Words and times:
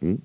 No 0.00 0.18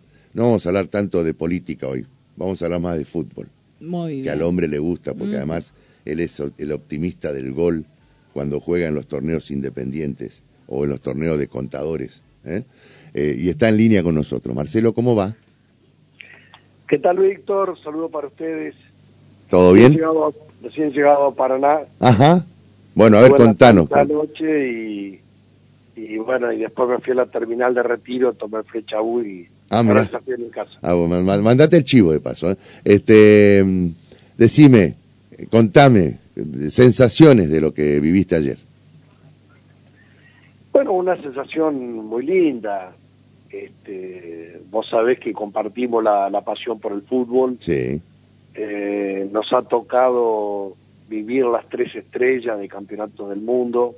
vamos 0.43 0.65
a 0.65 0.69
hablar 0.69 0.87
tanto 0.87 1.23
de 1.23 1.33
política 1.33 1.87
hoy, 1.87 2.05
vamos 2.37 2.61
a 2.61 2.65
hablar 2.65 2.79
más 2.81 2.97
de 2.97 3.05
fútbol. 3.05 3.47
Muy 3.79 4.13
bien. 4.13 4.23
Que 4.23 4.29
al 4.31 4.41
hombre 4.43 4.67
le 4.67 4.79
gusta, 4.79 5.13
porque 5.13 5.33
Mm. 5.33 5.37
además 5.37 5.73
él 6.05 6.19
es 6.19 6.41
el 6.57 6.71
optimista 6.71 7.31
del 7.33 7.51
gol 7.51 7.85
cuando 8.33 8.59
juega 8.59 8.87
en 8.87 8.95
los 8.95 9.07
torneos 9.07 9.51
independientes 9.51 10.41
o 10.67 10.83
en 10.83 10.91
los 10.91 11.01
torneos 11.01 11.37
de 11.37 11.47
contadores. 11.47 12.21
¿eh? 12.45 12.63
Eh, 13.13 13.35
y 13.37 13.49
está 13.49 13.69
en 13.69 13.77
línea 13.77 14.03
con 14.03 14.15
nosotros. 14.15 14.55
Marcelo, 14.55 14.93
¿cómo 14.93 15.15
va? 15.15 15.35
¿Qué 16.87 16.97
tal, 16.97 17.17
Víctor? 17.19 17.77
Saludo 17.83 18.09
para 18.09 18.27
ustedes. 18.27 18.75
¿Todo 19.49 19.73
Recién 19.73 19.91
bien? 19.91 19.99
llegado- 20.01 20.33
recién 20.63 20.91
llegado 20.91 21.25
a 21.27 21.35
Paraná. 21.35 21.79
Ajá. 21.99 22.45
Bueno, 22.95 23.17
a 23.17 23.21
ver, 23.21 23.31
contanos. 23.35 23.89
La 23.89 24.05
noche 24.05 24.69
y, 24.71 25.19
y 25.95 26.17
bueno, 26.17 26.51
y 26.51 26.59
después 26.59 26.89
me 26.89 26.99
fui 26.99 27.11
a 27.13 27.15
la 27.15 27.25
terminal 27.25 27.73
de 27.73 27.83
retiro, 27.83 28.33
tomé 28.33 28.63
flecha 28.63 29.01
U 29.01 29.21
y 29.21 29.47
Ah, 29.71 29.77
ahora 29.79 30.01
mirá. 30.01 30.11
ya 30.11 30.17
estoy 30.19 30.33
en 30.35 30.41
mi 30.43 30.49
casa. 30.49 30.71
Ah, 30.81 30.93
bueno, 30.93 31.21
ma- 31.23 31.37
mandate 31.37 31.77
el 31.77 31.83
chivo 31.83 32.11
de 32.11 32.19
paso. 32.19 32.51
¿eh? 32.51 32.57
Este, 32.83 33.65
decime, 34.37 34.95
contame, 35.49 36.17
sensaciones 36.69 37.49
de 37.49 37.61
lo 37.61 37.73
que 37.73 37.99
viviste 37.99 38.35
ayer. 38.35 38.57
Bueno, 40.73 40.93
una 40.93 41.21
sensación 41.21 41.95
muy 42.05 42.25
linda. 42.25 42.93
Este, 43.49 44.61
vos 44.69 44.87
sabés 44.89 45.19
que 45.19 45.33
compartimos 45.33 46.03
la, 46.03 46.29
la 46.29 46.41
pasión 46.41 46.79
por 46.79 46.93
el 46.93 47.01
fútbol. 47.01 47.57
Sí. 47.59 48.01
Eh, 48.53 49.29
nos 49.31 49.51
ha 49.53 49.61
tocado 49.63 50.75
vivir 51.09 51.45
las 51.45 51.67
tres 51.69 51.93
estrellas 51.95 52.57
de 52.59 52.67
campeonatos 52.69 53.29
del 53.29 53.41
mundo. 53.41 53.95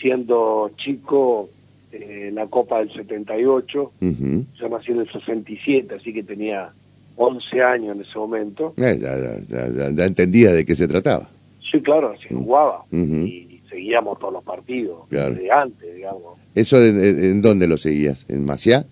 Siendo 0.00 0.70
chico, 0.76 1.48
eh, 1.92 2.30
la 2.32 2.46
Copa 2.46 2.78
del 2.80 2.92
78, 2.92 3.92
ujú. 4.00 4.44
yo 4.58 4.68
nací 4.68 4.92
en 4.92 5.00
el 5.00 5.10
67, 5.12 5.94
así 5.94 6.12
que 6.12 6.22
tenía 6.22 6.72
11 7.16 7.62
años 7.62 7.96
en 7.96 8.02
ese 8.02 8.18
momento. 8.18 8.74
Eh, 8.76 8.98
ya, 9.00 9.16
ya, 9.48 9.90
ya, 9.94 10.04
entendía 10.06 10.52
de 10.52 10.64
qué 10.64 10.74
se 10.76 10.88
trataba. 10.88 11.28
Sí, 11.70 11.80
claro, 11.80 12.14
se 12.20 12.34
jugaba 12.34 12.84
Ujú. 12.90 13.14
y 13.26 13.60
seguíamos 13.68 14.18
todos 14.18 14.32
los 14.34 14.44
partidos 14.44 15.06
Claro. 15.08 15.34
de 15.34 15.50
antes, 15.50 15.94
digamos. 15.94 16.38
¿Eso 16.54 16.78
en 16.84 17.40
dónde 17.42 17.68
lo 17.68 17.76
seguías? 17.76 18.24
¿En 18.28 18.44
Maciá? 18.44 18.84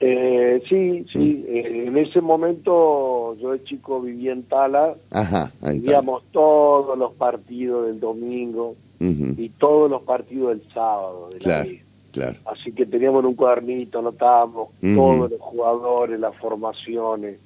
Eh, 0.00 0.62
sí, 0.68 1.06
sí, 1.10 1.44
eh, 1.48 1.84
en 1.86 1.96
ese 1.96 2.20
momento 2.20 3.34
yo 3.40 3.52
de 3.52 3.64
chico 3.64 4.00
vivía 4.00 4.32
en 4.32 4.42
Tala, 4.42 4.94
Ajá, 5.10 5.50
ahí 5.62 5.76
está. 5.78 5.80
vivíamos 5.90 6.22
todos 6.32 6.98
los 6.98 7.12
partidos 7.14 7.86
del 7.86 7.98
domingo 8.00 8.76
y 8.98 9.48
todos 9.58 9.90
los 9.90 10.02
partidos 10.02 10.50
del 10.58 10.62
sábado 10.72 11.28
de 11.30 11.34
la 11.36 11.40
Claro. 11.40 11.70
Claro. 12.16 12.36
Así 12.46 12.72
que 12.72 12.86
teníamos 12.86 13.20
en 13.20 13.26
un 13.26 13.34
cuadernito, 13.34 13.98
anotábamos 14.00 14.68
todos 14.80 15.30
los 15.30 15.40
jugadores, 15.40 16.18
las 16.20 16.34
formaciones. 16.36 17.36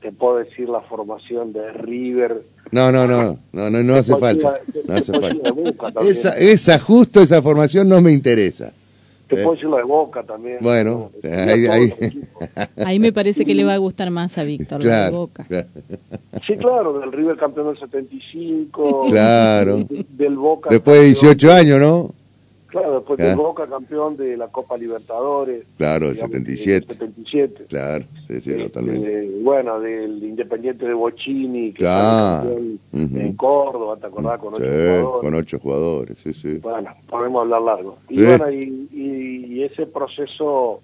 Te 0.00 0.12
puedo 0.12 0.36
decir 0.38 0.68
la 0.68 0.80
formación 0.82 1.52
de 1.52 1.72
River. 1.72 2.42
No, 2.70 2.92
no, 2.92 3.06
no, 3.06 3.38
no, 3.52 3.70
no, 3.70 3.82
no 3.82 3.94
hace 3.94 4.14
falta. 4.16 4.58
No 4.86 4.94
hace. 4.94 5.12
Esa, 6.10 6.36
esa, 6.36 6.78
justo 6.78 7.20
esa 7.20 7.40
formación 7.40 7.88
no 7.88 8.00
me 8.00 8.12
interesa. 8.12 8.72
Te 9.28 9.40
Eh. 9.40 9.42
puedo 9.42 9.54
decir 9.56 9.68
lo 9.68 9.76
de 9.78 9.82
Boca 9.82 10.22
también. 10.22 10.58
Bueno, 10.60 11.10
¿no? 11.22 11.30
ahí- 11.30 11.66
ahí- 11.66 11.88
todos 11.88 12.00
los 12.00 12.02
equipos. 12.10 12.48
Ahí 12.86 12.98
me 13.00 13.12
parece 13.12 13.44
que 13.44 13.54
le 13.56 13.64
va 13.64 13.74
a 13.74 13.78
gustar 13.78 14.10
más 14.10 14.38
a 14.38 14.44
Víctor, 14.44 14.84
la 14.84 14.84
de 14.84 14.88
Claro, 15.10 15.16
Boca. 15.16 15.44
claro. 15.48 15.66
Sí, 16.46 16.56
claro, 16.56 17.00
del 17.00 17.10
River 17.10 17.36
campeón 17.36 17.68
del 17.68 17.78
75. 17.78 19.06
Claro. 19.08 19.78
de- 19.78 20.06
Del 20.10 20.36
Boca. 20.36 20.70
Después 20.70 20.98
de 21.00 21.06
campeón- 21.06 21.36
18 21.36 21.52
años, 21.52 21.80
¿no? 21.80 22.10
Claro, 22.78 22.94
después 22.96 23.20
Ah. 23.20 23.24
del 23.24 23.36
Boca 23.36 23.66
campeón 23.66 24.16
de 24.16 24.36
la 24.36 24.48
Copa 24.48 24.76
Libertadores. 24.76 25.64
Claro, 25.78 26.06
el 26.08 26.14
digamos, 26.14 26.32
77. 26.32 26.86
del 26.86 26.98
77. 27.14 27.64
Claro, 27.68 28.04
sí, 28.26 28.40
sí, 28.40 28.52
Este, 28.52 29.30
bueno, 29.42 29.80
del 29.80 30.22
Independiente 30.22 30.86
de 30.86 30.94
Bochini, 30.94 31.72
que 31.72 31.78
Claro. 31.78 32.50
en 32.92 33.32
Córdoba, 33.36 33.96
¿te 33.96 34.06
acordás? 34.06 34.38
Con 34.38 34.54
ocho 34.54 34.64
jugadores. 34.66 35.20
con 35.20 35.34
ocho 35.34 35.58
jugadores, 35.58 36.18
sí, 36.18 36.32
sí. 36.34 36.58
Bueno, 36.58 36.90
podemos 37.08 37.42
hablar 37.42 37.62
largo. 37.62 37.96
Y 38.10 38.18
Sí. 38.18 38.24
bueno, 38.24 38.50
y, 38.50 38.88
y- 38.92 39.44
y 39.54 39.62
ese 39.62 39.86
proceso 39.86 40.80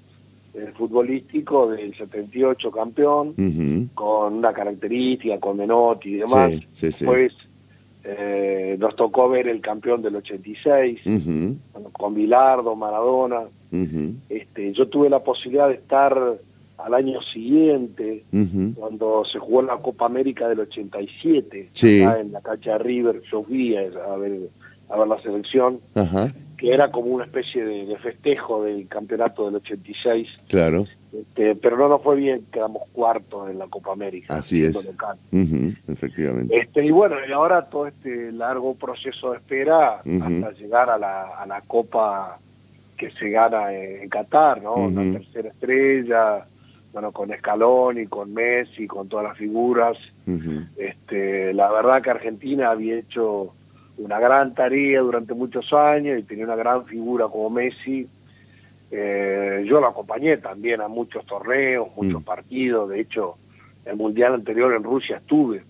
eh, 0.54 0.70
futbolístico 0.76 1.70
del 1.70 1.96
78 1.96 2.70
campeón, 2.70 3.28
Ujú. 3.38 3.86
con 3.94 4.34
una 4.34 4.52
característica, 4.52 5.40
con 5.40 5.56
Menotti 5.56 6.10
y 6.10 6.14
demás. 6.18 6.50
Sí, 6.50 6.60
sí, 6.74 6.92
sí. 6.92 7.04
Después 7.06 7.32
eh, 8.04 8.76
nos 8.78 8.96
tocó 8.96 9.28
ver 9.28 9.48
el 9.48 9.60
campeón 9.60 10.02
del 10.02 10.16
86, 10.16 11.00
Ujú, 11.06 11.56
bueno, 11.72 11.90
con 11.92 12.14
Bilardo, 12.14 12.74
Maradona. 12.76 13.42
Este, 14.28 14.72
yo 14.72 14.88
tuve 14.88 15.08
la 15.08 15.20
posibilidad 15.20 15.68
de 15.68 15.74
estar 15.74 16.18
al 16.78 16.94
año 16.94 17.22
siguiente, 17.22 18.24
cuando 18.74 19.24
se 19.24 19.38
jugó 19.38 19.62
la 19.62 19.76
Copa 19.78 20.06
América 20.06 20.48
del 20.48 20.60
87, 20.60 21.70
Sí. 21.72 22.02
acá 22.02 22.20
en 22.20 22.32
la 22.32 22.40
cancha 22.40 22.72
de 22.72 22.78
River, 22.78 23.22
yo 23.30 23.42
fui 23.44 23.76
a, 23.76 23.82
ver, 24.16 24.48
a 24.88 24.96
ver 24.98 25.08
la 25.08 25.20
selección, 25.22 25.78
que 26.58 26.72
era 26.72 26.90
como 26.90 27.08
una 27.12 27.24
especie 27.24 27.64
de, 27.64 27.86
de 27.86 27.96
festejo 27.98 28.64
del 28.64 28.88
campeonato 28.88 29.46
del 29.46 29.56
86, 29.56 30.28
claro. 30.48 30.86
Este, 31.12 31.54
pero 31.56 31.76
no 31.76 31.88
nos 31.88 32.02
fue 32.02 32.16
bien, 32.16 32.46
quedamos 32.50 32.82
cuartos 32.92 33.50
en 33.50 33.58
la 33.58 33.66
Copa 33.66 33.92
América. 33.92 34.36
Así 34.36 34.64
es. 34.64 34.84
local. 34.84 35.18
Efectivamente. 35.88 36.58
Este, 36.58 36.84
y 36.84 36.90
bueno, 36.90 37.16
y 37.28 37.32
ahora 37.32 37.66
todo 37.66 37.86
este 37.86 38.32
largo 38.32 38.74
proceso 38.74 39.32
de 39.32 39.38
espera 39.38 39.96
hasta 39.96 40.52
llegar 40.52 40.88
a 40.90 40.98
la, 40.98 41.38
a 41.38 41.46
la 41.46 41.60
Copa 41.62 42.38
que 42.96 43.10
se 43.10 43.30
gana 43.30 43.72
en, 43.74 44.02
en 44.02 44.08
Qatar, 44.08 44.62
¿no? 44.62 44.74
Ujú. 44.74 44.90
La 44.90 45.18
tercera 45.18 45.48
estrella, 45.48 46.46
bueno, 46.92 47.12
con 47.12 47.30
Scaloni, 47.30 48.06
con 48.06 48.32
Messi, 48.32 48.86
con 48.86 49.08
todas 49.08 49.26
las 49.26 49.36
figuras. 49.36 49.96
Este, 50.76 51.52
la 51.52 51.70
verdad 51.70 52.02
que 52.02 52.10
Argentina 52.10 52.70
había 52.70 52.96
hecho 52.96 53.52
una 53.98 54.18
gran 54.18 54.54
tarea 54.54 55.00
durante 55.00 55.34
muchos 55.34 55.72
años 55.72 56.18
y 56.18 56.22
tenía 56.22 56.44
una 56.44 56.56
gran 56.56 56.84
figura 56.86 57.28
como 57.28 57.50
Messi. 57.50 58.08
Eh, 58.94 59.64
yo 59.66 59.80
lo 59.80 59.86
acompañé 59.86 60.36
también 60.36 60.82
a 60.82 60.88
muchos 60.88 61.24
torneos, 61.24 61.88
muchos 61.96 62.20
Mm. 62.20 62.24
partidos. 62.24 62.90
De 62.90 63.00
hecho, 63.00 63.36
el 63.86 63.96
mundial 63.96 64.34
anterior 64.34 64.72
en 64.74 64.82
Rusia 64.84 65.16
estuve. 65.16 65.64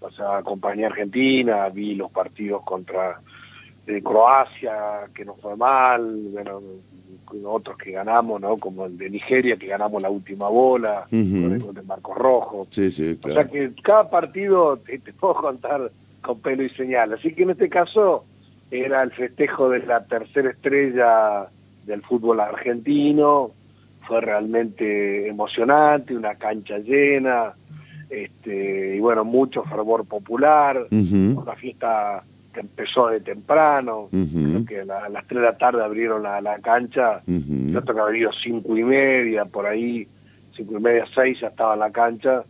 O 0.00 0.10
sea, 0.10 0.36
acompañé 0.36 0.84
a 0.84 0.88
Argentina, 0.88 1.68
vi 1.70 1.94
los 1.94 2.10
partidos 2.12 2.62
contra 2.62 3.20
eh, 3.86 4.02
Croacia, 4.02 5.08
que 5.14 5.24
nos 5.24 5.40
fue 5.40 5.56
mal, 5.56 6.28
bueno, 6.32 6.60
otros 7.46 7.76
que 7.78 7.92
ganamos, 7.92 8.40
¿no? 8.40 8.56
Como 8.58 8.84
el 8.86 8.96
de 8.98 9.08
Nigeria, 9.10 9.56
que 9.56 9.66
ganamos 9.66 10.02
la 10.02 10.10
última 10.10 10.48
bola, 10.48 11.06
con 11.10 11.18
el 11.52 11.58
gol 11.62 11.74
de 11.74 11.82
Marcos 11.82 12.16
Rojo. 12.18 12.66
Sí, 12.70 12.90
sí, 12.92 13.18
O 13.22 13.26
sea 13.26 13.34
claro. 13.46 13.50
que 13.50 13.72
cada 13.82 14.10
partido 14.10 14.76
te, 14.76 14.98
te 14.98 15.12
puedo 15.14 15.34
contar 15.34 15.90
con 16.22 16.38
pelo 16.40 16.62
y 16.62 16.68
señal. 16.70 17.14
Así 17.14 17.32
que 17.34 17.44
en 17.44 17.50
este 17.50 17.68
caso 17.68 18.24
era 18.70 19.02
el 19.02 19.10
festejo 19.12 19.70
de 19.70 19.80
la 19.86 20.04
tercera 20.04 20.50
estrella 20.50 21.48
del 21.86 22.02
fútbol 22.02 22.40
argentino. 22.40 23.50
Fue 24.06 24.20
realmente 24.20 25.28
emocionante, 25.28 26.16
una 26.16 26.34
cancha 26.34 26.78
llena, 26.78 27.54
este, 28.10 28.96
y 28.96 29.00
bueno, 29.00 29.24
mucho 29.24 29.62
fervor 29.62 30.04
popular, 30.04 30.88
una 30.90 31.54
fiesta 31.54 32.24
que 32.52 32.60
empezó 32.60 33.06
de 33.06 33.20
temprano, 33.20 34.08
creo 34.10 34.64
que 34.66 34.80
a 34.80 35.08
las 35.08 35.26
3 35.28 35.40
de 35.40 35.46
la 35.46 35.56
tarde 35.56 35.84
abrieron 35.84 36.24
la, 36.24 36.40
la 36.40 36.58
cancha, 36.58 37.22
ujú. 37.28 37.70
yo 37.70 37.82
creo 37.82 37.94
que 37.94 38.00
había 38.00 38.20
ido 38.22 38.32
cinco 38.32 38.76
y 38.76 38.82
media, 38.82 39.44
por 39.44 39.66
ahí, 39.66 40.08
cinco 40.56 40.78
y 40.78 40.82
media, 40.82 41.04
seis 41.14 41.38
ya 41.40 41.48
estaba 41.48 41.74
en 41.74 41.80
la 41.80 41.92
cancha. 41.92 42.42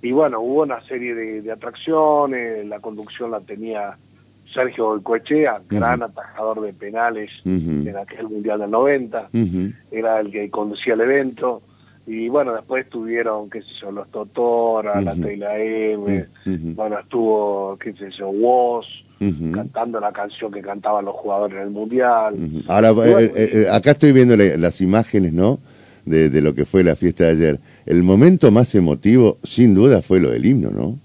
Y 0.00 0.12
bueno, 0.12 0.40
hubo 0.40 0.62
una 0.62 0.80
serie 0.86 1.14
de, 1.14 1.42
de 1.42 1.52
atracciones, 1.52 2.64
la 2.66 2.80
conducción 2.80 3.30
la 3.30 3.40
tenía 3.40 3.98
Sergio 4.54 5.00
Coechea, 5.02 5.60
gran 5.68 6.02
atajador 6.02 6.60
de 6.62 6.72
penales 6.72 7.30
en 7.44 7.94
aquel 7.96 8.28
Mundial 8.28 8.60
del 8.60 8.70
90, 8.70 9.28
Ujú. 9.32 9.72
era 9.90 10.20
el 10.20 10.30
que 10.30 10.48
conducía 10.50 10.94
el 10.94 11.00
evento. 11.00 11.62
Y 12.06 12.28
bueno, 12.28 12.52
después 12.52 12.88
tuvieron, 12.90 13.48
qué 13.50 13.62
sé 13.62 13.68
yo, 13.80 13.90
los 13.90 14.08
Totora, 14.10 15.00
la 15.00 15.12
Ujú. 15.14 15.22
Teila 15.22 15.58
M, 15.58 16.26
bueno, 16.74 16.98
estuvo, 17.00 17.76
qué 17.78 17.92
sé 17.94 18.10
yo, 18.10 18.28
Woz, 18.28 18.86
cantando 19.54 19.98
la 20.00 20.12
canción 20.12 20.52
que 20.52 20.60
cantaban 20.60 21.06
los 21.06 21.14
jugadores 21.14 21.56
en 21.56 21.62
el 21.64 21.70
Mundial. 21.70 22.34
Ahora, 22.68 22.90
Bueno, 22.92 23.18
eh, 23.20 23.32
eh, 23.34 23.50
eh, 23.54 23.66
acá 23.70 23.92
estoy 23.92 24.12
viendo 24.12 24.36
las 24.36 24.80
imágenes, 24.82 25.32
¿no? 25.32 25.58
De, 26.04 26.28
de 26.28 26.42
lo 26.42 26.54
que 26.54 26.66
fue 26.66 26.84
la 26.84 26.94
fiesta 26.94 27.24
de 27.24 27.30
ayer. 27.30 27.60
El 27.86 28.02
momento 28.02 28.50
más 28.50 28.74
emotivo, 28.74 29.38
sin 29.42 29.74
duda, 29.74 30.02
fue 30.02 30.20
lo 30.20 30.28
del 30.30 30.44
himno, 30.44 30.70
¿no? 30.70 30.98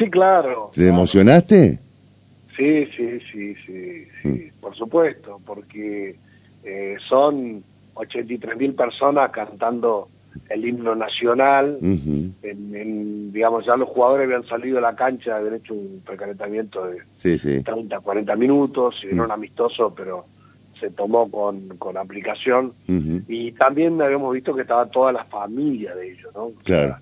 Sí, 0.00 0.10
claro. 0.10 0.70
¿Te 0.74 0.80
claro. 0.80 0.94
emocionaste? 0.96 1.78
Sí, 2.56 2.86
sí, 2.96 3.18
sí, 3.30 3.54
sí, 3.66 4.04
sí, 4.22 4.28
Mm. 4.28 4.60
por 4.60 4.74
supuesto, 4.74 5.40
porque 5.46 6.16
eh, 6.64 6.96
son 7.08 7.62
83 7.94 8.56
mil 8.56 8.74
personas 8.74 9.30
cantando 9.30 10.08
el 10.48 10.64
himno 10.64 10.94
nacional. 10.94 11.78
En, 11.80 12.34
en, 12.42 13.32
digamos, 13.32 13.64
ya 13.66 13.76
los 13.76 13.88
jugadores 13.88 14.24
habían 14.26 14.44
salido 14.46 14.78
a 14.78 14.80
la 14.80 14.94
cancha, 14.96 15.36
habían 15.36 15.54
hecho 15.54 15.74
un 15.74 16.02
precalentamiento 16.04 16.86
de 16.86 16.98
Sí, 17.18 17.38
sí. 17.38 17.62
30, 17.62 18.00
40 18.00 18.36
minutos, 18.36 18.96
era 19.04 19.16
Mm. 19.22 19.24
un 19.26 19.30
amistoso, 19.32 19.94
pero 19.94 20.24
se 20.78 20.88
tomó 20.90 21.30
con, 21.30 21.68
con 21.78 21.96
aplicación 21.98 22.72
y 23.28 23.52
también 23.52 24.00
habíamos 24.00 24.32
visto 24.32 24.54
que 24.54 24.62
estaba 24.62 24.86
toda 24.86 25.12
la 25.12 25.24
familia 25.24 25.94
de 25.94 26.12
ellos, 26.12 26.32
¿no? 26.34 26.52
Claro. 26.64 26.96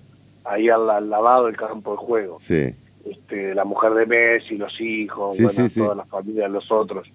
ahí 0.45 0.67
al, 0.67 0.87
lavado 1.09 1.45
del 1.45 1.55
campo 1.55 1.91
de 1.91 1.97
juego. 1.97 2.37
Sí. 2.41 2.73
Este, 3.05 3.55
la 3.55 3.63
mujer 3.63 3.93
de 3.93 4.05
Messi, 4.05 4.57
los 4.57 4.79
hijos, 4.81 5.37
bueno, 5.39 5.69
toda 5.73 5.95
la 5.95 6.05
familia 6.05 6.43
de 6.43 6.49
los 6.49 6.71
otros. 6.71 7.07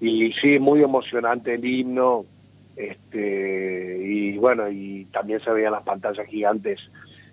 Y 0.00 0.32
sí, 0.34 0.58
muy 0.58 0.82
emocionante 0.82 1.54
el 1.54 1.64
himno, 1.64 2.24
este, 2.76 3.98
y 4.02 4.38
bueno, 4.38 4.70
y 4.70 5.06
también 5.12 5.40
se 5.40 5.50
veían 5.50 5.72
las 5.72 5.82
pantallas 5.82 6.26
gigantes 6.26 6.80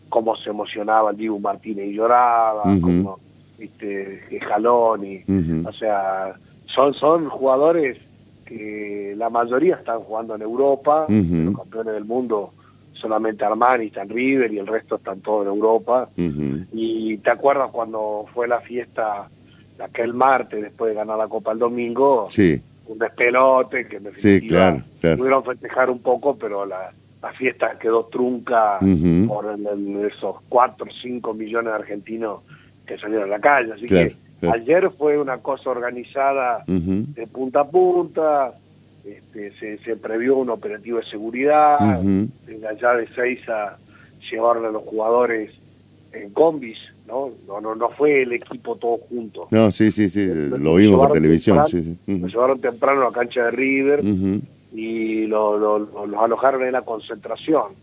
cómo 0.09 0.35
se 0.37 0.49
emocionaba 0.49 1.11
el 1.11 1.17
Dibu 1.17 1.39
Martínez 1.39 1.87
y 1.87 1.93
lloraba, 1.93 2.63
como 2.63 3.19
este, 3.59 4.39
Jalón, 4.41 5.05
y, 5.05 5.23
o 5.65 5.73
sea, 5.73 6.35
son, 6.67 6.93
son 6.93 7.29
jugadores 7.29 7.97
que 8.45 9.13
la 9.17 9.29
mayoría 9.29 9.75
están 9.75 9.99
jugando 9.99 10.35
en 10.35 10.41
Europa, 10.41 11.05
los 11.09 11.57
campeones 11.57 11.93
del 11.93 12.05
mundo 12.05 12.53
solamente 12.97 13.45
Armani 13.45 13.87
está 13.87 14.01
en 14.01 14.09
River 14.09 14.51
y 14.53 14.59
el 14.59 14.67
resto 14.67 14.95
están 14.95 15.21
todos 15.21 15.45
en 15.45 15.53
Europa. 15.53 16.09
Y 16.15 17.17
te 17.17 17.29
acuerdas 17.29 17.69
cuando 17.71 18.25
fue 18.33 18.47
la 18.47 18.61
fiesta 18.61 19.29
aquel 19.79 20.13
martes 20.13 20.61
después 20.61 20.89
de 20.89 20.95
ganar 20.95 21.17
la 21.17 21.27
Copa 21.27 21.51
el 21.51 21.59
domingo, 21.59 22.29
sí. 22.31 22.59
un 22.87 22.97
despelote 22.97 23.87
que 23.87 23.97
en 23.97 24.05
definitiva 24.05 24.83
pudieron 25.01 25.43
festejar 25.43 25.89
un 25.89 25.99
poco, 25.99 26.35
pero 26.35 26.65
la, 26.65 26.91
la 27.21 27.31
fiesta 27.33 27.77
quedó 27.79 28.05
trunca 28.05 28.79
por 29.27 29.45
esos 30.05 30.35
4 30.49 30.85
o 30.85 30.93
5 31.01 31.33
millones 31.33 31.73
de 31.73 31.79
argentinos 31.79 32.41
que 32.85 32.97
salieron 32.97 33.25
a 33.25 33.37
la 33.37 33.39
calle. 33.39 33.73
Así 33.73 33.85
que 33.85 34.15
ayer 34.51 34.89
fue 34.97 35.17
una 35.19 35.37
cosa 35.39 35.69
organizada 35.69 36.63
de 36.67 37.27
punta 37.27 37.61
a 37.61 37.67
punta, 37.67 38.53
este, 39.07 39.79
se, 39.79 39.95
previó 39.95 40.37
un 40.37 40.49
operativo 40.49 40.99
de 40.99 41.05
seguridad, 41.05 41.79
desde 42.45 42.67
allá 42.67 42.93
de 42.93 43.07
Seiza 43.09 43.77
llevaron 44.29 44.65
a 44.65 44.69
los 44.69 44.83
jugadores 44.83 45.51
en 46.11 46.31
combis, 46.31 46.77
¿no? 47.07 47.31
No, 47.47 47.61
no, 47.61 47.75
no 47.75 47.89
fue 47.91 48.23
el 48.23 48.33
equipo 48.33 48.75
todo 48.75 48.97
junto. 49.09 49.47
No, 49.51 49.71
sí, 49.71 49.91
sí, 49.91 50.09
sí, 50.09 50.25
lo 50.25 50.75
vimos 50.75 50.99
por 50.99 51.13
televisión. 51.13 51.65
sí, 51.67 51.97
Lo 52.05 52.27
llevaron 52.27 52.59
temprano 52.59 53.01
a 53.01 53.05
la 53.05 53.11
cancha 53.11 53.45
de 53.45 53.51
River 53.51 54.03
y 54.73 55.25
lo, 55.27 55.57
los 55.79 55.89
alojaron 56.21 56.63
en 56.63 56.73
la 56.73 56.81
concentración 56.81 57.73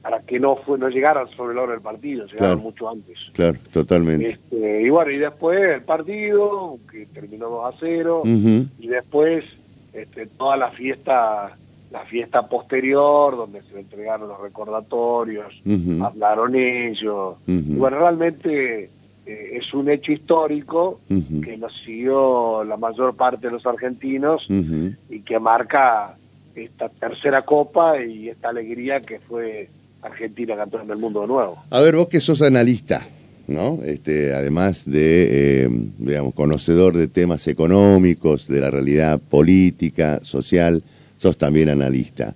para 0.00 0.20
que 0.22 0.40
no 0.40 0.56
fue 0.56 0.78
no 0.78 0.88
llegaran 0.88 1.28
sobre 1.36 1.54
la 1.54 1.62
hora 1.62 1.72
del 1.72 1.82
partido, 1.82 2.26
llegaron 2.26 2.60
mucho 2.60 2.88
antes. 2.88 3.18
Claro, 3.34 3.58
totalmente. 3.72 4.26
Este, 4.26 4.82
y 4.82 4.88
bueno, 4.90 5.10
y 5.10 5.18
después 5.18 5.60
el 5.60 5.82
partido, 5.82 6.78
que 6.90 7.06
terminó 7.06 7.48
2 7.48 7.74
a 7.74 7.78
0, 7.78 8.22
y 8.24 8.88
después 8.88 9.44
este, 9.92 10.26
toda 10.26 10.56
la 10.56 10.70
fiesta 10.70 11.56
la 11.90 12.06
fiesta 12.06 12.48
posterior 12.48 13.36
donde 13.36 13.62
se 13.64 13.78
entregaron 13.78 14.28
los 14.28 14.40
recordatorios 14.40 15.52
hablaron 16.00 16.56
ellos. 16.56 17.36
Y 17.46 17.74
bueno 17.74 17.98
realmente 17.98 18.90
eh, 19.26 19.58
es 19.60 19.72
un 19.74 19.90
hecho 19.90 20.10
histórico 20.10 21.00
que 21.08 21.56
nos 21.58 21.72
siguió 21.84 22.64
la 22.64 22.76
mayor 22.76 23.14
parte 23.14 23.46
de 23.46 23.52
los 23.52 23.66
argentinos 23.66 24.46
y 24.48 25.20
que 25.20 25.38
marca 25.38 26.16
esta 26.54 26.88
tercera 26.88 27.42
copa 27.42 28.02
y 28.02 28.28
esta 28.28 28.48
alegría 28.48 29.00
que 29.00 29.20
fue 29.20 29.68
Argentina 30.02 30.56
campeón 30.56 30.88
del 30.88 30.98
mundo 30.98 31.20
de 31.22 31.26
nuevo. 31.28 31.62
A 31.70 31.80
ver, 31.80 31.96
vos 31.96 32.08
que 32.08 32.20
sos 32.20 32.42
analista, 32.42 33.06
¿no? 33.52 33.80
Este, 33.84 34.34
además 34.34 34.82
de, 34.86 35.64
eh, 35.64 36.32
conocedor 36.34 36.96
de 36.96 37.08
temas 37.08 37.46
económicos, 37.46 38.48
de 38.48 38.60
la 38.60 38.70
realidad 38.70 39.20
política, 39.20 40.20
social, 40.22 40.82
sos 41.18 41.36
también 41.36 41.68
analista. 41.68 42.34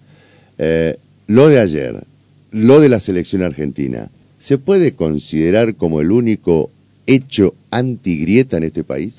Eh, 0.59 0.97
lo 1.27 1.49
de 1.49 1.61
ayer, 1.61 2.05
lo 2.53 2.81
de 2.81 2.89
la 2.89 3.01
selección 3.01 3.43
argentina, 3.43 4.09
¿se 4.39 4.59
puede 4.59 4.95
considerar 4.95 5.75
como 5.75 6.01
el 6.01 6.13
único 6.13 6.71
hecho 7.07 7.55
antigrieta 7.71 8.57
en 8.57 8.65
este 8.65 8.85
país? 8.85 9.19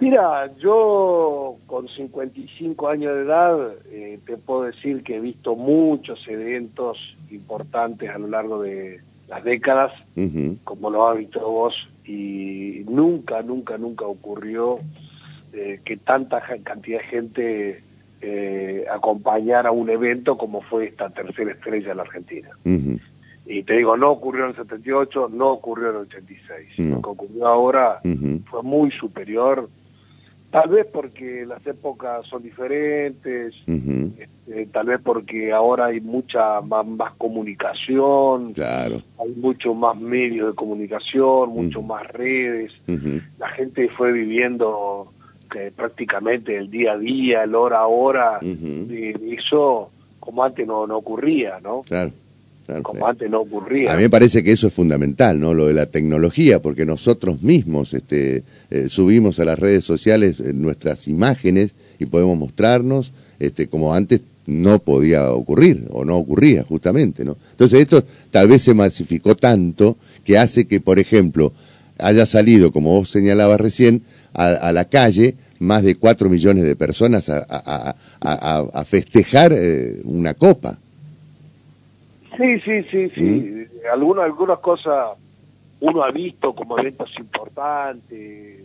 Mira, 0.00 0.52
yo 0.58 1.56
con 1.66 1.88
55 1.88 2.88
años 2.88 3.16
de 3.16 3.22
edad 3.22 3.72
eh, 3.90 4.20
te 4.24 4.36
puedo 4.36 4.62
decir 4.62 5.02
que 5.02 5.16
he 5.16 5.20
visto 5.20 5.56
muchos 5.56 6.26
eventos 6.28 7.16
importantes 7.32 8.08
a 8.08 8.18
lo 8.18 8.28
largo 8.28 8.62
de, 8.62 9.00
las 9.28 9.44
décadas, 9.44 9.92
como 10.64 10.90
lo 10.90 11.08
has 11.08 11.18
visto 11.18 11.40
vos, 11.40 11.88
y 12.04 12.84
nunca, 12.88 13.42
nunca, 13.42 13.76
nunca 13.76 14.06
ocurrió 14.06 14.78
eh, 15.52 15.80
que 15.84 15.96
tanta 15.96 16.40
cantidad 16.62 17.00
de 17.00 17.04
gente 17.04 17.82
eh, 18.20 18.84
acompañara 18.90 19.70
un 19.70 19.90
evento 19.90 20.36
como 20.38 20.62
fue 20.62 20.86
esta 20.86 21.10
tercera 21.10 21.52
estrella 21.52 21.90
en 21.90 21.96
la 21.98 22.02
Argentina. 22.02 22.48
Y 23.50 23.62
te 23.62 23.74
digo, 23.74 23.96
no 23.96 24.10
ocurrió 24.10 24.44
en 24.44 24.50
el 24.50 24.56
78, 24.56 25.30
no 25.32 25.50
ocurrió 25.50 25.90
en 25.90 25.96
el 25.96 26.02
86. 26.02 26.78
Lo 26.90 27.00
que 27.00 27.10
ocurrió 27.10 27.46
ahora 27.46 28.00
fue 28.50 28.62
muy 28.62 28.90
superior 28.90 29.68
Tal 30.50 30.70
vez 30.70 30.86
porque 30.86 31.44
las 31.46 31.66
épocas 31.66 32.26
son 32.26 32.42
diferentes, 32.42 33.54
este, 33.66 34.66
tal 34.72 34.86
vez 34.86 35.00
porque 35.02 35.52
ahora 35.52 35.86
hay 35.86 36.00
mucha 36.00 36.62
más, 36.62 37.12
comunicación, 37.18 38.54
claro. 38.54 39.02
hay 39.18 39.30
mucho 39.32 39.74
más 39.74 39.96
medios 40.00 40.48
de 40.48 40.54
comunicación, 40.54 41.50
mucho 41.50 41.82
más 41.82 42.06
redes, 42.08 42.72
la 43.38 43.48
gente 43.48 43.90
fue 43.90 44.10
viviendo 44.12 45.12
que 45.50 45.70
prácticamente 45.70 46.56
el 46.56 46.70
día 46.70 46.92
a 46.92 46.98
día, 46.98 47.42
el 47.42 47.54
hora 47.54 47.80
a 47.80 47.86
hora, 47.86 48.38
y 48.40 49.34
eso 49.34 49.90
como 50.18 50.44
antes 50.44 50.66
no, 50.66 50.86
no 50.86 50.96
ocurría, 50.96 51.60
¿no? 51.60 51.82
Claro 51.82 52.10
como 52.82 53.06
antes 53.06 53.30
no 53.30 53.40
ocurría. 53.40 53.92
A 53.92 53.96
mí 53.96 54.02
me 54.02 54.10
parece 54.10 54.42
que 54.42 54.52
eso 54.52 54.66
es 54.66 54.72
fundamental, 54.72 55.40
¿no? 55.40 55.54
Lo 55.54 55.66
de 55.66 55.74
la 55.74 55.86
tecnología, 55.86 56.60
porque 56.60 56.84
nosotros 56.84 57.42
mismos 57.42 57.94
este, 57.94 58.44
eh, 58.70 58.88
subimos 58.88 59.38
a 59.40 59.44
las 59.44 59.58
redes 59.58 59.84
sociales 59.84 60.40
eh, 60.40 60.52
nuestras 60.52 61.08
imágenes 61.08 61.74
y 61.98 62.06
podemos 62.06 62.36
mostrarnos, 62.36 63.12
este, 63.38 63.68
como 63.68 63.94
antes 63.94 64.20
no 64.46 64.78
podía 64.78 65.30
ocurrir 65.32 65.86
o 65.90 66.04
no 66.04 66.16
ocurría 66.16 66.62
justamente, 66.64 67.24
¿no? 67.24 67.36
Entonces 67.52 67.80
esto 67.80 68.04
tal 68.30 68.48
vez 68.48 68.62
se 68.62 68.74
masificó 68.74 69.34
tanto 69.34 69.96
que 70.24 70.38
hace 70.38 70.66
que, 70.66 70.80
por 70.80 70.98
ejemplo, 70.98 71.52
haya 71.98 72.26
salido, 72.26 72.72
como 72.72 72.90
vos 72.90 73.10
señalabas 73.10 73.60
recién, 73.60 74.02
a, 74.34 74.70
la 74.72 74.84
calle 74.84 75.34
más 75.58 75.82
de 75.82 75.96
cuatro 75.96 76.28
millones 76.28 76.62
de 76.62 76.76
personas 76.76 77.28
a, 77.28 77.96
a 78.20 78.84
festejar 78.84 79.52
eh, 79.52 80.00
una 80.04 80.34
copa. 80.34 80.78
Sí, 82.38 82.60
sí, 82.60 82.82
sí, 82.84 83.10
sí. 83.14 83.20
¿Mm? 83.20 83.66
Algunas, 83.92 84.26
algunas 84.26 84.60
cosas 84.60 85.18
uno 85.80 86.02
ha 86.02 86.10
visto 86.10 86.54
como 86.54 86.78
eventos 86.78 87.10
importantes. 87.18 88.60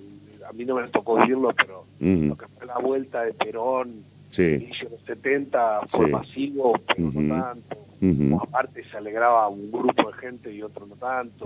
A 0.47 0.53
mí 0.53 0.63
no 0.65 0.75
me 0.75 0.87
tocó 0.87 1.15
vivirlo, 1.15 1.53
pero 1.55 1.85
lo 1.99 2.37
que 2.37 2.45
fue 2.47 2.67
la 2.67 2.77
vuelta 2.77 3.23
de 3.23 3.33
Perón, 3.33 4.03
sí. 4.29 4.69
en 4.81 4.91
los 4.91 5.01
70, 5.05 5.81
fue 5.87 6.07
masivo, 6.07 6.73
pero 6.87 7.11
no 7.11 7.35
tanto. 7.35 8.43
aparte 8.43 8.83
se 8.89 8.97
alegraba 8.97 9.47
un 9.47 9.71
grupo 9.71 10.11
de 10.11 10.17
gente 10.17 10.53
y 10.53 10.61
otro 10.61 10.85
no 10.85 10.95
tanto. 10.95 11.45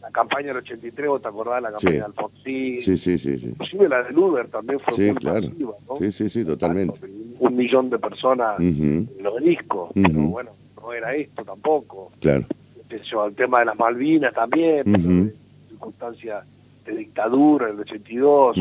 La 0.00 0.10
campaña 0.12 0.48
del 0.48 0.58
83, 0.58 1.08
¿vos 1.08 1.22
te 1.22 1.28
acordás? 1.28 1.60
La 1.60 1.72
campaña 1.72 1.96
de 1.96 2.04
Alfonsín. 2.04 2.80
Sí, 2.82 2.96
sí, 2.96 3.18
sí, 3.18 3.36
sí. 3.36 3.46
Inclusive 3.48 3.88
la 3.88 4.04
de 4.04 4.12
Luder 4.12 4.46
también 4.46 4.78
fue 4.78 4.96
muy 4.96 5.14
claro. 5.16 5.48
masiva, 5.48 5.74
¿no? 5.88 5.96
Sí, 5.98 6.12
sí, 6.12 6.28
sí, 6.28 6.44
totalmente. 6.44 7.00
un 7.40 7.56
millón 7.56 7.90
de 7.90 7.98
personas 7.98 8.60
en 8.60 9.08
los 9.20 9.42
discos, 9.42 9.90
pero 9.94 10.20
bueno 10.20 10.50
era 10.94 11.14
esto 11.14 11.44
tampoco. 11.44 12.12
Claro. 12.20 12.44
el 12.90 13.34
tema 13.34 13.60
de 13.60 13.64
las 13.66 13.78
Malvinas 13.78 14.34
también, 14.34 15.32
circunstancias 15.68 16.44
de 16.84 16.96
dictadura 16.96 17.68
en 17.68 17.74
el 17.74 17.80
82, 17.80 18.56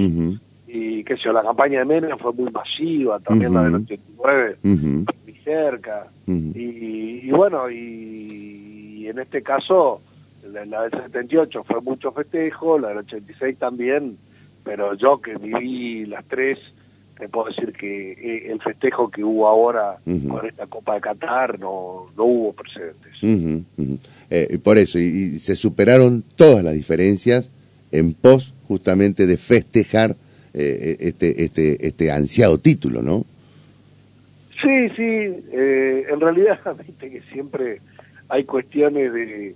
y 0.67 1.03
qué 1.03 1.15
sé 1.15 1.23
yo, 1.23 1.33
la 1.33 1.43
campaña 1.43 1.79
de 1.79 1.85
Menem 1.85 2.17
fue 2.17 2.33
muy 2.33 2.51
masiva, 2.51 3.19
también 3.19 3.53
la 3.53 3.63
del 3.63 3.75
89, 3.75 4.57
muy 4.63 5.33
cerca, 5.43 6.07
y, 6.27 7.29
bueno, 7.31 7.69
y, 7.69 9.07
en 9.07 9.19
este 9.19 9.41
caso, 9.41 10.01
la, 10.51 10.65
la, 10.65 10.83
del 10.83 10.91
78 10.91 11.63
fue 11.63 11.81
mucho 11.81 12.11
festejo, 12.11 12.77
la 12.77 12.89
del 12.89 12.97
86 12.99 13.57
también, 13.57 14.17
pero 14.65 14.95
yo 14.95 15.21
que 15.21 15.37
viví 15.37 16.05
las 16.05 16.25
tres, 16.25 16.59
te 17.17 17.29
puedo 17.29 17.47
decir 17.47 17.73
que 17.73 18.11
eh, 18.11 18.51
el 18.51 18.61
festejo 18.61 19.09
que 19.09 19.23
hubo 19.23 19.47
ahora 19.47 19.97
con 20.05 20.45
esta 20.45 20.67
Copa 20.67 20.95
de 20.95 21.01
Qatar 21.01 21.59
no, 21.59 22.07
no 22.15 22.23
hubo 22.23 22.53
precedentes. 22.53 23.13
Eh, 24.29 24.59
por 24.63 24.77
eso, 24.77 24.99
y, 24.99 25.39
se 25.39 25.55
superaron 25.55 26.23
todas 26.35 26.63
las 26.63 26.73
diferencias 26.73 27.49
en 27.91 28.13
pos 28.13 28.53
justamente 28.67 29.25
de 29.25 29.37
festejar 29.37 30.15
eh, 30.53 30.97
este, 30.99 31.43
este, 31.43 31.87
este 31.87 32.11
ansiado 32.11 32.57
título, 32.57 33.01
¿no? 33.01 33.25
Sí, 34.61 34.89
sí, 34.95 35.43
en 35.53 36.19
realidad, 36.19 36.59
viste 36.87 37.11
que 37.11 37.21
siempre 37.31 37.79
hay 38.29 38.43
cuestiones 38.43 39.13
de 39.13 39.55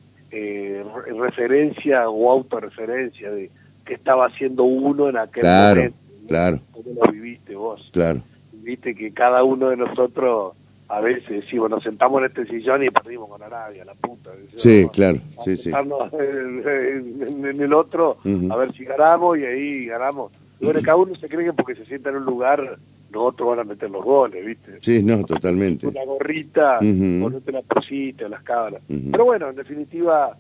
referencia 1.20 2.10
o 2.10 2.32
autorreferencia 2.32 3.32
de 3.32 3.50
que 3.86 3.96
estaba 3.96 4.28
haciendo 4.28 4.64
uno 4.64 5.10
en 5.10 5.18
aquel 5.18 5.44
momento 5.44 6.02
claro. 6.28 6.60
¿Cómo 6.72 7.06
lo 7.06 7.12
viviste 7.12 7.56
vos? 7.56 7.90
Claro. 7.92 8.22
Viste 8.54 8.96
que 8.96 9.12
cada 9.12 9.44
uno 9.44 9.70
de 9.70 9.78
nosotros 9.78 10.54
a 10.92 11.00
veces 11.00 11.30
decimos, 11.30 11.70
nos 11.70 11.84
sentamos 11.84 12.20
en 12.20 12.26
este 12.26 12.46
sillón 12.48 12.84
y 12.84 12.90
perdimos 12.90 13.30
con 13.30 13.42
Arabia, 13.42 13.86
la 13.86 13.94
puta. 13.94 14.32
Sí, 14.58 14.88
claro, 14.92 15.20
sí, 15.46 15.56
sí. 15.56 15.72
En, 16.14 17.46
en, 17.46 17.62
el 17.62 17.74
otro, 17.74 18.18
a 18.50 18.56
ver 18.58 18.74
si 18.74 18.84
ganamos 18.84 19.38
y 19.38 19.46
ahí 19.46 19.86
ganamos. 19.86 20.34
bueno, 20.60 20.82
cada 20.82 20.98
uno 20.98 21.16
se 21.16 21.30
cree 21.30 21.46
que 21.46 21.54
porque 21.54 21.76
se 21.76 21.86
sienta 21.86 22.10
en 22.10 22.18
un 22.18 22.26
lugar, 22.26 22.78
nosotros 23.10 23.50
van 23.50 23.60
a 23.60 23.64
meter 23.64 23.90
los 23.90 24.04
goles, 24.04 24.46
¿viste? 24.46 24.80
Sí, 24.82 25.02
no, 25.02 25.24
totalmente. 25.24 25.88
Una 25.88 26.04
gorrita, 26.04 26.80
ponerte 26.80 27.52
la 27.54 27.62
posita, 27.62 28.28
las 28.28 28.44
cámaras. 28.44 28.82
Pero 28.88 29.24
bueno, 29.24 29.50
en 29.50 29.56
definitiva, 29.56 30.36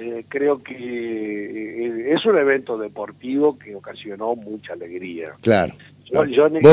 eh, 0.00 0.24
creo 0.28 0.62
que 0.62 0.74
eh, 0.74 2.14
es 2.14 2.24
un 2.26 2.36
evento 2.36 2.76
deportivo 2.76 3.58
que 3.58 3.74
ocasionó 3.74 4.34
mucha 4.34 4.72
alegría. 4.72 5.34
Claro. 5.40 5.74
vos, 6.12 6.26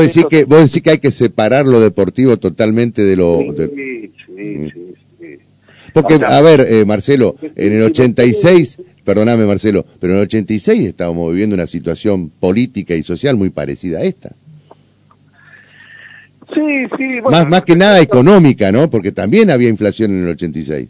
decís 0.06 0.26
que, 0.30 0.46
vos 0.46 0.64
decís 0.64 0.82
que 0.82 0.92
hay 0.92 1.00
que 1.00 1.12
separar 1.12 1.68
lo 1.68 1.80
deportivo 1.80 2.38
totalmente 2.38 3.04
de 3.04 3.16
lo... 3.16 3.40
Sí, 3.40 4.12
sí, 4.26 4.72
sí, 5.20 5.38
Porque, 5.94 6.20
a 6.26 6.42
ver, 6.42 6.62
eh, 6.62 6.84
Marcelo, 6.86 7.36
en 7.56 7.74
el 7.74 7.84
86, 7.84 8.80
perdóname 9.04 9.46
Marcelo, 9.46 9.86
pero 10.00 10.14
en 10.14 10.20
el 10.20 10.26
86 10.26 10.88
estábamos 10.88 11.32
viviendo 11.32 11.54
una 11.54 11.68
situación 11.68 12.30
política 12.30 12.96
y 12.96 13.04
social 13.04 13.36
muy 13.36 13.50
parecida 13.50 14.00
a 14.00 14.04
esta. 14.04 14.36
Sí, 16.54 16.86
sí. 16.98 17.22
más, 17.22 17.48
más 17.48 17.64
que 17.64 17.76
nada 17.76 18.02
económica, 18.02 18.72
¿no? 18.72 18.90
Porque 18.90 19.12
también 19.12 19.52
había 19.52 19.70
inflación 19.70 20.12
en 20.12 20.24
el 20.24 20.30
86. 20.32 20.90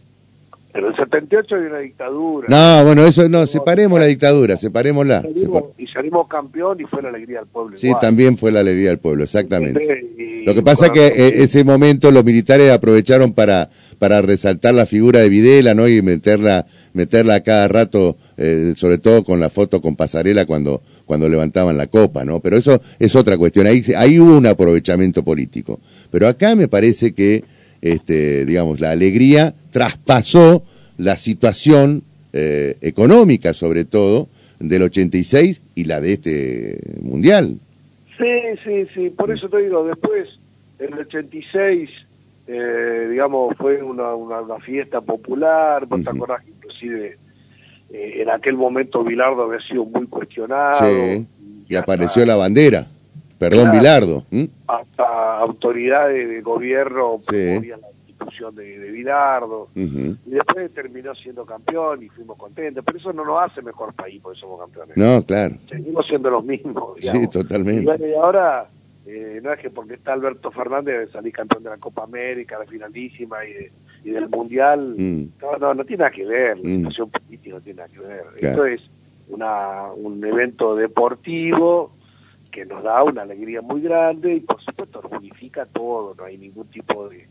Pero 0.73 0.87
en 0.87 0.93
el 0.93 0.99
78 0.99 1.55
había 1.55 1.67
una 1.69 1.79
dictadura. 1.79 2.47
No, 2.49 2.85
bueno, 2.85 3.05
eso 3.05 3.27
no, 3.27 3.45
separemos 3.45 3.99
la 3.99 4.05
dictadura, 4.05 4.57
separémosla. 4.57 5.23
y 5.77 5.87
salimos 5.87 6.27
campeón 6.27 6.79
y 6.79 6.85
fue 6.85 7.01
la 7.01 7.09
alegría 7.09 7.39
del 7.39 7.47
pueblo. 7.47 7.77
Sí, 7.77 7.91
también 7.99 8.37
fue 8.37 8.51
la 8.51 8.61
alegría 8.61 8.89
del 8.89 8.99
pueblo, 8.99 9.23
exactamente. 9.23 10.05
Lo 10.45 10.55
que 10.55 10.61
pasa 10.63 10.87
es 10.87 10.91
que 10.91 11.07
eh, 11.07 11.43
ese 11.43 11.63
momento 11.63 12.09
los 12.11 12.23
militares 12.23 12.71
aprovecharon 12.71 13.33
para 13.33 13.69
para 13.99 14.19
resaltar 14.23 14.73
la 14.73 14.87
figura 14.87 15.19
de 15.19 15.29
Videla, 15.29 15.75
¿no? 15.75 15.87
Y 15.87 16.01
meterla 16.01 16.65
meterla 16.93 17.35
a 17.35 17.39
cada 17.41 17.67
rato, 17.67 18.17
eh, 18.35 18.73
sobre 18.75 18.97
todo 18.97 19.23
con 19.23 19.39
la 19.39 19.51
foto 19.51 19.79
con 19.79 19.95
pasarela 19.95 20.47
cuando 20.47 20.81
cuando 21.05 21.29
levantaban 21.29 21.77
la 21.77 21.85
copa, 21.85 22.25
¿no? 22.25 22.39
Pero 22.39 22.57
eso 22.57 22.81
es 22.97 23.15
otra 23.15 23.37
cuestión. 23.37 23.67
Ahí 23.67 23.83
ahí 23.95 24.19
hubo 24.19 24.35
un 24.35 24.47
aprovechamiento 24.47 25.23
político. 25.23 25.79
Pero 26.09 26.27
acá 26.27 26.55
me 26.55 26.67
parece 26.67 27.13
que 27.13 27.43
este, 27.81 28.45
digamos, 28.45 28.79
la 28.79 28.91
alegría 28.91 29.53
traspasó 29.71 30.63
la 30.97 31.17
situación 31.17 32.03
eh, 32.33 32.77
económica, 32.81 33.53
sobre 33.53 33.85
todo, 33.85 34.29
del 34.59 34.83
86 34.83 35.61
y 35.75 35.85
la 35.85 35.99
de 35.99 36.13
este 36.13 36.79
mundial. 37.01 37.57
Sí, 38.17 38.59
sí, 38.63 38.87
sí, 38.93 39.09
por 39.09 39.31
eso 39.31 39.49
te 39.49 39.57
digo, 39.63 39.83
después, 39.85 40.29
el 40.77 40.93
86, 40.93 41.89
eh, 42.47 43.07
digamos, 43.09 43.55
fue 43.57 43.81
una, 43.81 44.13
una, 44.13 44.59
fiesta 44.59 45.01
popular, 45.01 45.87
te 45.87 46.09
acordás 46.09 46.43
que 46.43 46.51
inclusive 46.51 47.17
eh, 47.91 48.21
en 48.21 48.29
aquel 48.29 48.55
momento 48.55 49.03
Bilardo 49.03 49.43
había 49.43 49.59
sido 49.61 49.85
muy 49.85 50.05
cuestionado. 50.07 50.85
Sí, 50.85 51.25
y, 51.67 51.75
apareció 51.75 52.25
la 52.25 52.35
bandera. 52.35 52.87
Perdón, 53.41 53.71
Bilardo. 53.71 54.23
Hasta 54.67 55.39
autoridades 55.39 56.29
de 56.29 56.41
gobierno 56.41 57.19
promovían 57.25 57.81
la 57.81 57.89
institución 57.89 58.53
de, 58.53 58.77
de 58.77 58.91
Bilardo. 58.91 59.69
Y 59.73 60.15
después 60.25 60.71
terminó 60.75 61.15
siendo 61.15 61.43
campeón 61.43 62.03
y 62.03 62.09
fuimos 62.09 62.37
contentos. 62.37 62.83
Pero 62.85 62.99
eso 62.99 63.11
no 63.13 63.25
nos 63.25 63.41
hace 63.41 63.63
mejor 63.63 63.95
país 63.95 64.19
porque 64.21 64.39
somos 64.39 64.59
campeones. 64.59 64.95
No, 64.95 65.25
claro. 65.25 65.55
Seguimos 65.67 66.05
siendo 66.05 66.29
los 66.29 66.45
mismos. 66.45 66.99
Sí, 67.01 67.27
totalmente. 67.29 68.07
Y, 68.07 68.13
ahora, 68.13 68.69
eh, 69.07 69.39
no 69.41 69.51
es 69.51 69.59
que 69.59 69.71
porque 69.71 69.95
está 69.95 70.13
Alberto 70.13 70.51
Fernández 70.51 71.07
de 71.07 71.11
salir 71.11 71.33
campeón 71.33 71.63
de 71.63 71.71
la 71.71 71.77
Copa 71.77 72.03
América, 72.03 72.59
la 72.59 72.65
finalísima 72.67 73.37
y, 73.43 74.07
del 74.07 74.29
Mundial. 74.29 74.93
Mm. 74.95 75.23
No, 75.41 75.57
no, 75.57 75.73
no 75.73 75.83
tiene 75.83 76.01
nada 76.01 76.11
que 76.11 76.27
ver. 76.27 76.59
La 76.59 76.69
mm. 76.69 76.77
situación 76.77 77.09
política 77.09 77.55
no 77.55 77.61
tiene 77.61 77.77
nada 77.77 77.89
que 77.89 77.99
ver. 78.01 78.23
Esto 78.37 78.65
es 78.67 78.81
una, 79.29 79.91
un 79.93 80.23
evento 80.23 80.75
deportivo 80.75 81.93
que 82.51 82.65
nos 82.65 82.83
da 82.83 83.03
una 83.03 83.23
alegría 83.23 83.61
muy 83.61 83.81
grande 83.81 84.35
y 84.35 84.39
por 84.41 84.61
supuesto 84.61 85.01
unifica 85.09 85.65
todo, 85.65 86.13
no 86.15 86.25
hay 86.25 86.37
ningún 86.37 86.67
tipo 86.67 87.09
de, 87.09 87.27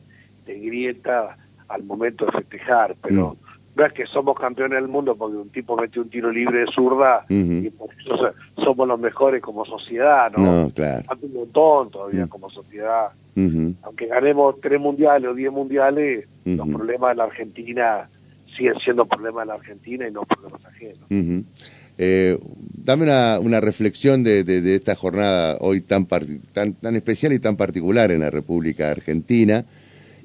grieta 0.46 1.36
al 1.68 1.84
momento 1.84 2.26
de 2.26 2.32
festejar, 2.32 2.96
pero 3.00 3.36
mm. 3.40 3.78
no 3.78 3.86
es 3.86 3.92
que 3.92 4.06
somos 4.06 4.36
campeones 4.36 4.80
del 4.80 4.88
mundo 4.88 5.14
porque 5.14 5.36
un 5.36 5.50
tipo 5.50 5.76
metió 5.76 6.02
un 6.02 6.10
tiro 6.10 6.32
libre 6.32 6.60
de 6.60 6.66
zurda 6.72 7.24
y 7.28 7.70
por 7.70 7.90
eso 7.94 8.32
somos 8.56 8.88
los 8.88 8.98
mejores 8.98 9.40
como 9.40 9.64
sociedad, 9.64 10.32
¿no? 10.36 10.64
no 10.64 10.70
claro. 10.70 11.04
Falta 11.04 11.26
un 11.26 11.34
montón 11.34 11.90
todavía 11.90 12.26
mm. 12.26 12.28
como 12.28 12.50
sociedad. 12.50 13.10
Aunque 13.82 14.06
ganemos 14.06 14.60
tres 14.60 14.80
mundiales 14.80 15.30
o 15.30 15.34
diez 15.34 15.52
mundiales, 15.52 16.26
los 16.44 16.68
problemas 16.68 17.10
de 17.10 17.14
la 17.14 17.24
Argentina 17.24 18.08
siguen 18.56 18.78
siendo 18.80 19.06
problemas 19.06 19.44
de 19.44 19.46
la 19.46 19.54
Argentina 19.54 20.08
y 20.08 20.10
no 20.10 20.24
problemas 20.24 20.64
ajenos. 20.64 21.44
Eh, 22.02 22.38
dame 22.84 23.04
una, 23.04 23.38
una 23.40 23.60
reflexión 23.60 24.22
de, 24.22 24.74
esta 24.74 24.94
jornada 24.94 25.56
hoy 25.60 25.80
tan, 25.80 26.06
tan, 26.06 26.74
tan 26.74 26.96
especial 26.96 27.32
y 27.32 27.38
tan 27.38 27.56
particular 27.56 28.10
en 28.10 28.20
la 28.20 28.30
República 28.30 28.90
Argentina 28.90 29.64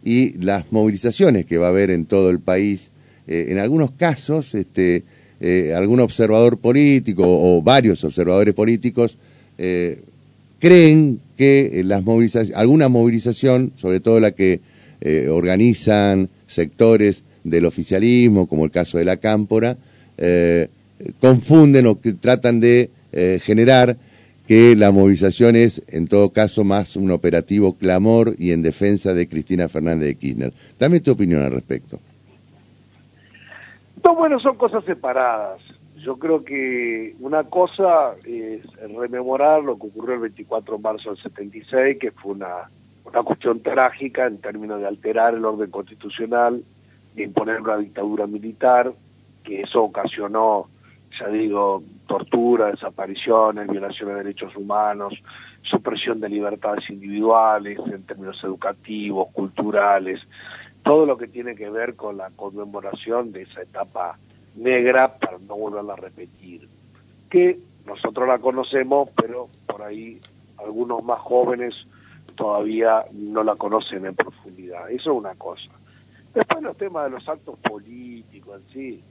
y 0.03 0.33
las 0.37 0.71
movilizaciones 0.71 1.45
que 1.45 1.57
va 1.57 1.67
a 1.67 1.69
haber 1.69 1.91
en 1.91 2.05
todo 2.05 2.29
el 2.29 2.39
país. 2.39 2.91
Eh, 3.27 3.47
en 3.49 3.59
algunos 3.59 3.91
casos, 3.91 4.53
este, 4.53 5.03
eh, 5.39 5.73
algún 5.75 5.99
observador 5.99 6.57
político 6.57 7.23
o 7.25 7.61
varios 7.61 8.03
observadores 8.03 8.53
políticos 8.53 9.17
creen 10.59 11.19
que 11.37 11.81
las 11.85 12.03
movilizaciones, 12.03 12.57
alguna 12.57 12.89
movilización, 12.89 13.71
sobre 13.77 14.01
todo 14.01 14.19
la 14.19 14.31
que 14.31 14.59
organizan 15.29 16.29
sectores 16.47 17.23
del 17.45 17.65
oficialismo, 17.65 18.47
como 18.47 18.65
el 18.65 18.71
caso 18.71 18.97
de 18.97 19.05
la 19.05 19.17
Cámpora, 19.17 19.77
eh, 20.17 20.67
confunden 21.19 21.87
o 21.87 21.99
que 21.99 22.13
tratan 22.13 22.59
de 22.59 22.89
eh, 23.11 23.39
generar 23.43 23.97
que 24.47 24.75
la 24.75 24.91
movilización 24.91 25.55
es, 25.55 25.81
en 25.87 26.07
todo 26.07 26.29
caso, 26.29 26.63
más 26.63 26.95
un 26.95 27.11
operativo 27.11 27.73
clamor 27.73 28.35
y 28.37 28.51
en 28.51 28.61
defensa 28.61 29.13
de 29.13 29.27
Cristina 29.27 29.67
Fernández 29.67 30.07
de 30.07 30.15
Kirchner. 30.15 30.53
Dame 30.77 30.99
tu 30.99 31.11
opinión 31.11 31.41
al 31.43 31.51
respecto. 31.51 31.99
No, 34.03 34.15
bueno, 34.15 34.39
son 34.39 34.55
cosas 34.55 34.85
separadas. 34.85 35.59
Yo 35.97 36.17
creo 36.17 36.43
que 36.43 37.15
una 37.19 37.45
cosa 37.45 38.13
es 38.23 38.61
rememorar 38.95 39.63
lo 39.63 39.79
que 39.79 39.87
ocurrió 39.87 40.13
el 40.13 40.21
24 40.21 40.77
de 40.77 40.83
marzo 40.83 41.09
del 41.09 41.23
76, 41.23 41.97
que 41.97 42.11
fue 42.11 42.33
una, 42.33 42.69
una 43.03 43.23
cuestión 43.23 43.61
trágica 43.61 44.27
en 44.27 44.37
términos 44.37 44.79
de 44.79 44.87
alterar 44.87 45.33
el 45.33 45.43
orden 45.43 45.71
constitucional, 45.71 46.63
de 47.15 47.23
imponer 47.23 47.61
una 47.61 47.77
dictadura 47.77 48.27
militar, 48.27 48.93
que 49.43 49.61
eso 49.61 49.83
ocasionó 49.83 50.67
ya 51.19 51.27
digo, 51.27 51.83
tortura, 52.07 52.71
desapariciones, 52.71 53.67
violaciones 53.67 54.15
de 54.15 54.23
derechos 54.23 54.55
humanos, 54.55 55.13
supresión 55.61 56.19
de 56.19 56.29
libertades 56.29 56.89
individuales 56.89 57.79
en 57.91 58.03
términos 58.03 58.43
educativos, 58.43 59.29
culturales, 59.31 60.21
todo 60.83 61.05
lo 61.05 61.17
que 61.17 61.27
tiene 61.27 61.55
que 61.55 61.69
ver 61.69 61.95
con 61.95 62.17
la 62.17 62.29
conmemoración 62.35 63.31
de 63.31 63.43
esa 63.43 63.61
etapa 63.61 64.17
negra 64.55 65.17
para 65.17 65.37
no 65.39 65.55
volverla 65.55 65.93
a 65.93 65.97
repetir. 65.97 66.69
Que 67.29 67.59
nosotros 67.85 68.27
la 68.27 68.39
conocemos, 68.39 69.09
pero 69.15 69.49
por 69.65 69.81
ahí 69.81 70.19
algunos 70.57 71.03
más 71.03 71.19
jóvenes 71.19 71.75
todavía 72.35 73.05
no 73.13 73.43
la 73.43 73.55
conocen 73.55 74.05
en 74.05 74.15
profundidad. 74.15 74.89
Eso 74.89 75.11
es 75.11 75.17
una 75.17 75.35
cosa. 75.35 75.69
Después 76.35 76.61
los 76.61 76.75
temas 76.75 77.05
de 77.05 77.11
los 77.11 77.29
actos 77.29 77.57
políticos 77.59 78.61
sí, 78.73 79.01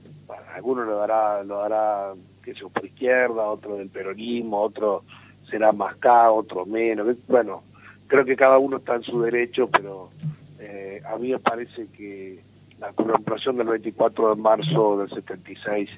algunos 0.53 0.85
lo 0.85 0.97
dará, 0.97 1.43
lo 1.43 1.57
dará, 1.57 2.13
que 2.43 2.53
sé, 2.53 2.61
por 2.71 2.85
izquierda, 2.85 3.49
otro 3.49 3.77
del 3.77 3.89
peronismo, 3.89 4.61
otro 4.61 5.01
será 5.49 5.71
más 5.71 5.95
acá, 5.95 6.31
otro 6.31 6.67
menos. 6.67 7.17
Bueno, 7.27 7.63
creo 8.05 8.25
que 8.25 8.35
cada 8.35 8.59
uno 8.59 8.77
está 8.77 8.95
en 8.95 9.03
su 9.03 9.19
derecho, 9.23 9.67
pero 9.67 10.11
eh, 10.59 11.01
a 11.03 11.17
mí 11.17 11.31
me 11.31 11.39
parece 11.39 11.87
que 11.87 12.43
la 12.79 12.93
conmemoración 12.93 13.57
del 13.57 13.67
24 13.69 14.35
de 14.35 14.41
marzo 14.41 14.97
del 14.99 15.09
76 15.09 15.89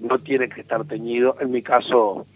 no 0.00 0.18
tiene 0.20 0.48
que 0.48 0.62
estar 0.62 0.86
teñido. 0.86 1.36
En 1.38 1.50
mi 1.50 1.60
caso, 1.60 2.26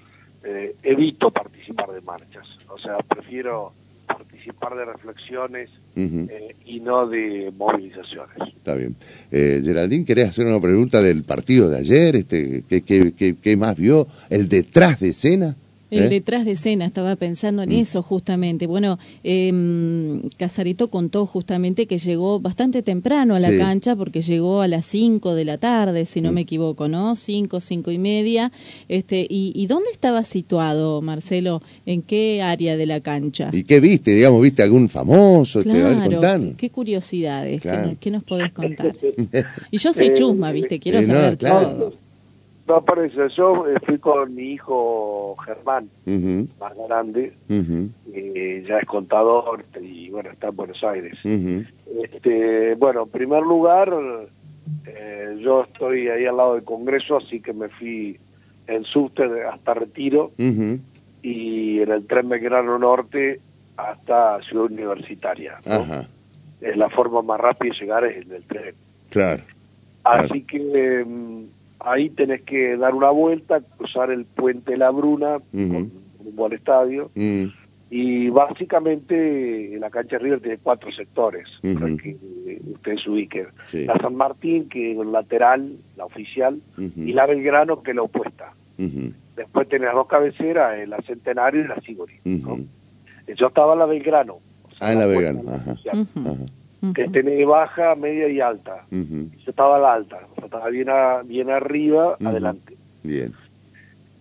eh, 0.44 0.76
evito 0.82 1.30
participar 1.30 1.90
de 1.90 2.02
marchas. 2.02 2.46
O 2.68 2.76
sea, 2.76 2.98
prefiero 2.98 3.72
participar 4.06 4.76
de 4.76 4.84
reflexiones 4.84 5.70
eh, 5.96 6.54
y 6.66 6.80
no 6.80 7.08
de 7.08 7.50
movilizaciones. 7.56 8.36
Está 8.54 8.74
bien. 8.74 8.96
Eh, 9.30 9.62
Geraldine, 9.64 10.04
¿querés 10.04 10.28
hacer 10.28 10.46
una 10.46 10.60
pregunta 10.60 11.00
del 11.00 11.24
partido 11.24 11.70
de 11.70 11.78
ayer? 11.78 12.16
Este, 12.16 12.64
¿qué, 12.68 12.82
qué, 12.82 13.36
qué, 13.40 13.56
más 13.56 13.76
vio? 13.76 14.06
¿El 14.28 14.48
detrás 14.48 15.00
de 15.00 15.08
escena? 15.08 15.56
El 15.90 16.04
¿Eh? 16.04 16.08
detrás 16.08 16.44
de 16.44 16.52
escena, 16.52 16.84
estaba 16.84 17.14
pensando 17.14 17.62
en 17.62 17.68
Mm. 17.70 17.74
eso 17.80 18.02
justamente. 18.02 18.66
Bueno, 18.66 18.98
eh, 19.22 20.20
Casarito 20.36 20.88
contó 20.88 21.26
justamente 21.26 21.86
que 21.86 21.98
llegó 21.98 22.40
bastante 22.40 22.82
temprano 22.82 23.36
a 23.36 23.40
la 23.40 23.50
Sí. 23.50 23.58
cancha 23.58 23.94
porque 23.94 24.20
llegó 24.22 24.62
a 24.62 24.68
las 24.68 24.84
5 24.86 25.34
de 25.34 25.44
la 25.44 25.58
tarde, 25.58 26.04
si 26.04 26.20
no 26.20 26.32
Mm. 26.32 26.34
me 26.34 26.40
equivoco, 26.40 26.88
¿no? 26.88 27.14
5, 27.14 27.60
5 27.60 27.90
y 27.92 27.98
media. 27.98 28.50
Este, 28.88 29.26
y, 29.30 29.52
¿Y 29.54 29.66
dónde 29.68 29.90
estaba 29.92 30.24
situado, 30.24 31.00
Marcelo? 31.02 31.62
¿En 31.86 32.02
qué 32.02 32.42
área 32.42 32.76
de 32.76 32.86
la 32.86 33.00
cancha? 33.00 33.50
¿Y 33.52 33.62
qué 33.64 33.78
viste? 33.78 34.10
Digamos, 34.12 34.42
¿viste 34.42 34.62
algún 34.62 34.88
famoso? 34.88 35.62
Te 35.62 35.70
a 35.70 35.74
ver, 35.74 35.82
Claro, 35.94 36.10
contanos. 36.10 36.54
qué, 36.56 36.70
curiosidades, 36.70 37.62
¿qué 37.62 37.68
nos- 37.68 37.98
¿qué, 37.98 38.10
nos 38.10 38.24
podés 38.24 38.52
contar? 38.52 38.92
Y 39.70 39.78
yo 39.78 39.92
soy 39.92 40.06
Eh, 40.08 40.14
chusma, 40.14 40.50
¿viste? 40.52 40.78
Quiero 40.80 40.98
eh, 40.98 41.06
no, 41.06 41.14
saber 41.14 41.38
claro. 41.38 41.68
todo. 41.70 42.05
No, 42.68 42.84
eso, 43.04 43.26
yo 43.28 43.68
eh, 43.68 43.78
fui 43.84 43.98
con 43.98 44.34
mi 44.34 44.52
hijo 44.54 45.36
Germán, 45.44 45.88
Ujú, 46.04 46.48
más 46.58 46.72
grande, 46.88 47.32
eh, 47.48 48.64
ya 48.66 48.78
es 48.78 48.86
contador 48.86 49.64
y 49.80 50.10
bueno, 50.10 50.30
está 50.30 50.48
en 50.48 50.56
Buenos 50.56 50.82
Aires. 50.82 51.16
Este, 51.24 52.74
bueno, 52.74 53.04
en 53.04 53.08
primer 53.10 53.42
lugar, 53.42 53.94
eh, 54.84 55.38
yo 55.40 55.62
estoy 55.62 56.08
ahí 56.08 56.26
al 56.26 56.36
lado 56.38 56.54
del 56.54 56.64
Congreso, 56.64 57.18
así 57.18 57.40
que 57.40 57.52
me 57.52 57.68
fui 57.68 58.18
en 58.66 58.84
subte 58.84 59.22
hasta 59.44 59.74
Retiro 59.74 60.32
y 61.22 61.80
en 61.80 61.90
el 61.92 62.04
tren 62.06 62.28
Belgrano 62.28 62.78
Norte 62.80 63.40
hasta 63.76 64.42
Ciudad 64.42 64.64
Universitaria. 64.66 65.58
¿no? 65.66 65.72
Ajá, 65.72 66.08
Es 66.60 66.76
la 66.76 66.88
forma 66.88 67.22
más 67.22 67.38
rápida 67.40 67.72
de 67.72 67.78
llegar 67.78 68.04
es 68.04 68.26
en 68.26 68.32
el 68.32 68.42
tren. 68.42 68.74
claro. 69.10 69.42
Así 70.02 70.42
que 70.42 71.04
mm, 71.04 71.44
ahí 71.80 72.10
tenés 72.10 72.42
que 72.42 72.76
dar 72.76 72.94
una 72.94 73.10
vuelta, 73.10 73.60
cruzar 73.60 74.10
el 74.10 74.24
puente 74.24 74.76
la 74.76 74.90
Bruna, 74.90 75.38
con 75.52 75.92
rumbo 76.24 76.46
al 76.46 76.52
estadio, 76.54 77.10
y 77.88 78.28
básicamente 78.30 79.76
la 79.78 79.90
cancha 79.90 80.16
de 80.18 80.24
River 80.24 80.40
tiene 80.40 80.58
cuatro 80.58 80.90
sectores, 80.92 81.46
para 81.62 81.86
Ujú. 81.86 81.96
que 81.98 82.10
eh, 82.46 82.60
ustedes 82.74 83.06
ubiquen. 83.06 83.46
Sí. 83.66 83.84
La 83.84 83.96
San 83.98 84.14
Martín, 84.16 84.68
que 84.68 84.92
es 84.92 84.98
el 84.98 85.12
lateral, 85.12 85.76
la 85.96 86.04
oficial, 86.04 86.60
y 86.78 87.12
la 87.12 87.26
Belgrano, 87.26 87.82
que 87.82 87.90
es 87.92 87.96
la 87.96 88.02
opuesta. 88.02 88.52
Después 89.36 89.68
tenés 89.68 89.86
las 89.86 89.94
dos 89.94 90.06
cabeceras, 90.06 90.78
eh, 90.78 90.86
la 90.86 90.98
Centenario 91.02 91.62
y 91.62 91.68
la 91.68 91.80
Sigori. 91.82 92.14
Yo 93.36 93.46
estaba 93.48 93.72
en 93.74 93.78
la 93.80 93.86
Belgrano. 93.86 94.34
o 94.34 94.70
sea, 94.78 94.88
Ah, 94.88 94.92
en 94.92 94.98
la 94.98 95.06
Belgrano, 95.06 95.42
ajá. 95.48 95.74
Que 96.94 97.08
tenés 97.08 97.46
baja, 97.46 97.94
media 97.94 98.28
y 98.28 98.40
alta. 98.40 98.84
ujú. 98.90 99.30
Yo 99.44 99.50
estaba 99.50 99.76
a 99.76 99.80
la 99.80 99.92
alta, 99.94 100.18
o 100.32 100.34
sea, 100.36 100.44
estaba 100.46 100.68
bien, 100.68 100.88
a- 100.90 101.22
bien 101.22 101.50
arriba, 101.50 102.16
adelante. 102.24 102.76
Bien. 103.02 103.32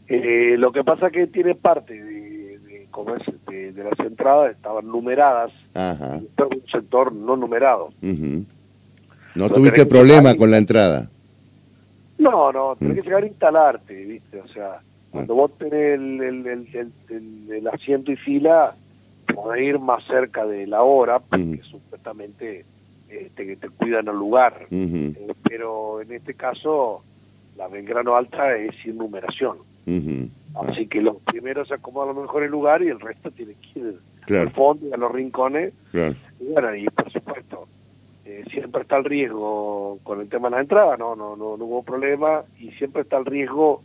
Eh, 0.08 0.56
lo 0.58 0.72
que 0.72 0.84
pasa 0.84 1.10
que 1.10 1.28
tiene 1.28 1.56
parte 1.56 1.94
de, 2.02 2.60
de, 2.60 2.88
como 2.92 3.16
es, 3.16 3.24
de, 3.48 3.72
de 3.72 3.84
las 3.84 4.00
entradas, 4.00 4.52
estaban 4.52 4.88
numeradas, 4.88 5.52
Ajá. 5.74 6.18
un 6.38 6.62
sector 6.72 7.12
no 7.12 7.36
numerado. 7.36 7.92
No 9.36 9.50
tuviste 9.50 9.86
problema 9.86 10.32
y- 10.34 10.38
con 10.38 10.52
la 10.52 10.58
entrada. 10.58 11.10
No, 12.18 12.52
no, 12.54 12.76
tenés 12.78 12.96
que 12.98 13.02
llegar 13.02 13.24
a 13.24 13.28
instalarte, 13.28 14.06
¿viste? 14.06 14.40
O 14.40 14.48
sea, 14.48 14.80
cuando 15.12 15.36
vos 15.36 15.52
tenés 15.58 16.00
el, 16.00 16.22
el, 16.22 16.92
el, 17.52 17.68
asiento 17.68 18.12
y 18.12 18.16
fila, 18.16 18.74
podés 19.34 19.64
ir 19.64 19.80
más 19.80 20.04
cerca 20.06 20.46
de 20.46 20.66
la 20.68 20.84
hora, 20.84 21.20
porque 21.20 21.44
Mm. 21.44 21.60
Supuestamente 22.06 22.66
este, 23.10 23.46
que 23.46 23.56
te 23.56 23.70
cuidan 23.70 24.08
el 24.08 24.16
lugar. 24.16 24.68
Eh, 24.72 25.14
pero 25.44 26.02
en 26.02 26.12
este 26.12 26.34
caso, 26.34 27.04
la 27.58 27.68
Belgrano 27.68 28.16
Alta 28.16 28.56
es 28.56 28.76
sin 28.84 28.98
numeración. 28.98 29.58
Así 30.56 30.88
que 30.88 31.02
los 31.02 31.18
primeros 31.18 31.68
se 31.68 31.74
acomodan 31.76 32.10
a 32.12 32.14
lo 32.14 32.22
mejor 32.22 32.44
el 32.44 32.52
lugar 32.52 32.82
y 32.82 32.88
el 32.88 33.00
resto 33.00 33.30
tiene 33.32 33.54
que 33.56 33.80
ir 33.80 34.00
Claro. 34.26 34.44
al 34.48 34.52
fondo 34.54 34.88
y 34.88 34.94
a 34.94 34.98
los 34.98 35.12
rincones. 35.12 35.74
Claro. 35.92 36.16
Y 36.40 36.46
bueno, 36.52 36.76
y 36.76 36.86
por 36.88 37.12
supuesto, 37.12 37.68
eh, 38.26 38.44
siempre 38.50 38.82
está 38.82 38.98
el 38.98 39.04
riesgo 39.04 40.00
con 40.04 40.20
el 40.22 40.28
tema 40.30 40.50
de 40.50 40.56
la 40.56 40.62
entrada, 40.62 40.98
no, 40.98 41.16
no, 41.16 41.36
no, 41.36 41.58
no 41.58 41.66
hubo 41.66 41.84
problema, 41.84 42.44
y 42.60 42.72
siempre 42.72 43.04
está 43.04 43.18
el 43.18 43.26
riesgo 43.26 43.84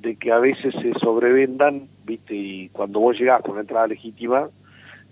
de 0.00 0.14
que 0.14 0.30
a 0.30 0.38
veces 0.38 0.74
se 0.80 0.92
sobrevendan, 1.00 1.88
viste, 2.04 2.34
y 2.36 2.68
cuando 2.68 3.00
vos 3.00 3.18
llegás 3.18 3.42
con 3.42 3.52
una 3.52 3.62
entrada 3.62 3.88
legítima, 3.88 4.48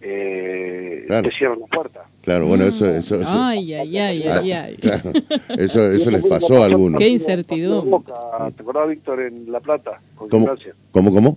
eh, 0.03 1.05
Claro. 1.07 1.29
te 1.29 1.35
cierran 1.37 1.61
la 1.61 1.67
puerta. 1.67 2.01
Claro, 2.23 2.47
bueno, 2.47 2.65
eso, 2.65 2.87
eso, 2.89 3.17
eso, 3.21 3.27
Ay, 3.29 3.75
ay, 3.75 3.99
ay, 3.99 4.23
Ah, 4.29 4.39
ay, 4.41 4.53
ay. 4.53 4.77
claro. 4.77 5.11
eso, 5.59 5.91
eso 5.93 6.11
les 6.11 6.25
pasó 6.25 6.63
a 6.63 6.67
algunos. 6.67 6.99
Qué 7.01 7.09
incertidumbre. 7.09 7.91
Boca, 7.91 8.15
¿Te 8.57 8.63
acordás, 8.63 8.89
Víctor, 8.89 9.21
en 9.21 9.51
La 9.51 9.61
Plata, 9.61 10.01
con 10.15 10.29
¿Cómo? 10.29 10.47
gimnasia? 10.47 10.75
¿Cómo, 10.93 11.13
cómo? 11.13 11.37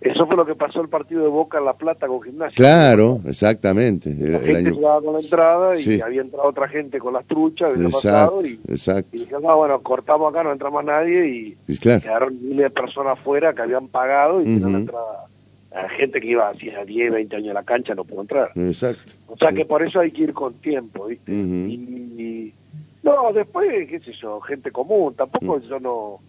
Eso 0.00 0.28
fue 0.28 0.36
lo 0.36 0.46
que 0.46 0.54
pasó 0.54 0.80
el 0.80 0.88
partido 0.88 1.22
de 1.22 1.28
Boca 1.28 1.58
en 1.58 1.64
La 1.64 1.72
Plata 1.72 2.06
con 2.06 2.22
gimnasia. 2.22 2.54
Claro, 2.54 3.18
exactamente. 3.26 4.10
El, 4.10 4.32
La 4.32 4.38
el 4.38 4.44
gente 4.44 4.58
año... 4.68 4.74
llegaba 4.76 5.02
con 5.02 5.14
la 5.14 5.20
entrada 5.20 5.76
y 5.76 5.82
Sí. 5.82 6.00
había 6.00 6.20
entrado 6.20 6.48
otra 6.48 6.68
gente 6.68 7.00
con 7.00 7.14
las 7.14 7.24
truchas, 7.26 7.72
había 7.74 7.88
pasado 7.88 8.46
y, 8.46 8.60
exacto. 8.68 9.08
y 9.16 9.20
dijeron, 9.20 9.42
no, 9.42 9.56
bueno, 9.56 9.80
cortamos 9.82 10.30
acá, 10.32 10.44
no 10.44 10.52
entra 10.52 10.70
más 10.70 10.84
nadie 10.84 11.26
y 11.28 11.56
Y 11.66 11.78
claro. 11.78 12.00
quedaron 12.02 12.38
miles 12.40 12.58
de 12.64 12.70
personas 12.70 13.18
afuera 13.18 13.52
que 13.54 13.62
habían 13.62 13.88
pagado 13.88 14.40
y 14.40 14.44
tenían 14.44 14.62
Ujú. 14.62 14.70
la 14.72 14.78
entrada. 14.78 15.24
La 15.72 15.88
gente 15.90 16.20
que 16.20 16.28
iba 16.28 16.48
hacía 16.48 16.84
10, 16.84 17.12
20 17.12 17.36
años 17.36 17.50
a 17.50 17.54
la 17.54 17.62
cancha 17.62 17.94
no 17.94 18.04
pudo 18.04 18.22
entrar. 18.22 18.50
Exacto. 18.56 19.12
O 19.26 19.36
sea 19.36 19.52
que 19.52 19.64
por 19.64 19.82
eso 19.82 20.00
hay 20.00 20.10
que 20.10 20.22
ir 20.22 20.32
con 20.32 20.54
tiempo, 20.54 21.06
¿viste? 21.06 21.30
Y, 21.32 21.34
y- 21.34 22.54
no, 23.02 23.32
después, 23.32 23.88
qué 23.88 24.00
sé 24.00 24.12
yo, 24.20 24.40
gente 24.40 24.70
común, 24.70 25.14
tampoco 25.14 25.60
yo 25.60 25.78
no 25.78 26.20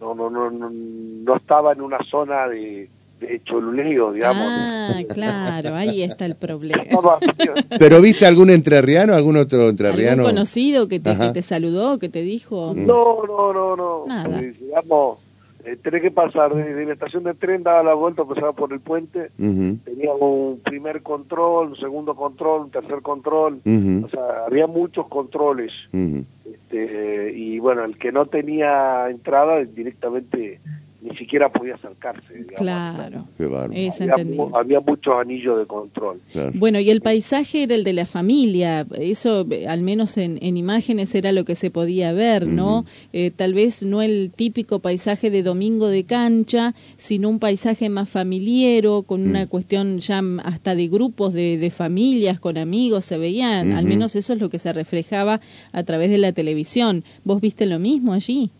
no, 0.00 0.14
no, 0.14 0.30
no, 0.30 0.50
no, 0.50 0.70
no 0.70 1.36
estaba 1.36 1.72
en 1.72 1.82
una 1.82 1.98
zona 2.10 2.48
de, 2.48 2.88
de 3.20 3.42
choluleo, 3.44 4.12
digamos. 4.12 4.42
Ah, 4.46 5.00
claro, 5.14 5.74
ahí 5.74 6.02
está 6.02 6.24
el 6.24 6.36
problema. 6.36 6.82
¿Pero 7.78 8.00
viste 8.00 8.24
algún 8.24 8.48
entrerriano, 8.50 9.14
algún 9.14 9.36
otro 9.36 9.68
entrerriano? 9.68 10.22
¿Algún 10.22 10.34
conocido 10.36 10.88
que 10.88 11.00
te, 11.00 11.16
que 11.18 11.28
te 11.34 11.42
saludó, 11.42 11.98
que 11.98 12.08
te 12.08 12.22
dijo? 12.22 12.72
No, 12.74 13.22
no, 13.26 13.52
no, 13.52 13.76
no. 13.76 14.04
Nada. 14.06 14.40
Digamos, 14.40 15.18
eh, 15.64 15.76
tenés 15.76 16.02
que 16.02 16.10
pasar 16.10 16.54
desde 16.54 16.86
la 16.86 16.92
estación 16.92 17.24
de 17.24 17.34
tren, 17.34 17.62
daba 17.62 17.82
la 17.82 17.94
vuelta, 17.94 18.24
pasaba 18.24 18.52
por 18.52 18.72
el 18.72 18.80
puente, 18.80 19.30
teníamos 19.36 20.20
un 20.20 20.60
primer 20.64 21.02
control, 21.02 21.68
un 21.68 21.76
segundo 21.76 22.14
control, 22.14 22.62
un 22.62 22.70
tercer 22.70 23.02
control, 23.02 23.60
o 23.64 24.08
sea, 24.08 24.46
había 24.46 24.66
muchos 24.66 25.06
controles. 25.08 25.72
ujú. 25.92 26.24
Este, 26.44 27.32
y 27.36 27.58
bueno, 27.58 27.84
el 27.84 27.96
que 27.98 28.12
no 28.12 28.26
tenía 28.26 29.08
entrada 29.08 29.62
directamente 29.64 30.60
ni 31.02 31.16
siquiera 31.16 31.50
podía 31.50 31.74
acercarse. 31.76 32.32
digamos. 32.34 32.56
Claro, 32.56 33.26
Qué 33.38 33.46
bárbaro. 33.46 33.72
es 33.74 34.00
Había, 34.00 34.24
mu- 34.24 34.54
había 34.54 34.80
muchos 34.80 35.14
anillos 35.18 35.58
de 35.58 35.66
control. 35.66 36.20
Claro. 36.32 36.52
Bueno, 36.54 36.78
y 36.80 36.90
el 36.90 37.00
paisaje 37.00 37.62
era 37.62 37.74
el 37.74 37.84
de 37.84 37.92
la 37.94 38.06
familia, 38.06 38.86
eso 38.98 39.46
al 39.68 39.82
menos 39.82 40.18
en, 40.18 40.38
en 40.42 40.56
imágenes 40.56 41.14
era 41.14 41.32
lo 41.32 41.44
que 41.44 41.54
se 41.54 41.70
podía 41.70 42.12
ver, 42.12 42.46
¿no? 42.46 42.84
Eh, 43.12 43.30
tal 43.30 43.54
vez 43.54 43.82
no 43.82 44.02
el 44.02 44.30
típico 44.34 44.80
paisaje 44.80 45.30
de 45.30 45.42
domingo 45.42 45.88
de 45.88 46.04
cancha, 46.04 46.74
sino 46.96 47.28
un 47.28 47.38
paisaje 47.38 47.88
más 47.88 48.08
familiero, 48.08 49.02
con 49.02 49.22
una 49.26 49.46
cuestión 49.46 50.00
ya 50.00 50.22
hasta 50.44 50.74
de 50.74 50.88
grupos 50.88 51.32
de, 51.32 51.56
de 51.58 51.70
familias, 51.70 52.40
con 52.40 52.58
amigos, 52.58 53.04
se 53.06 53.16
veían, 53.18 53.72
al 53.72 53.84
menos 53.86 54.16
eso 54.16 54.32
es 54.34 54.40
lo 54.40 54.50
que 54.50 54.58
se 54.58 54.72
reflejaba 54.72 55.40
a 55.72 55.82
través 55.84 56.10
de 56.10 56.18
la 56.18 56.32
televisión. 56.32 57.04
¿Vos 57.24 57.40
viste 57.40 57.64
lo 57.66 57.78
mismo 57.78 58.12
allí? 58.12 58.50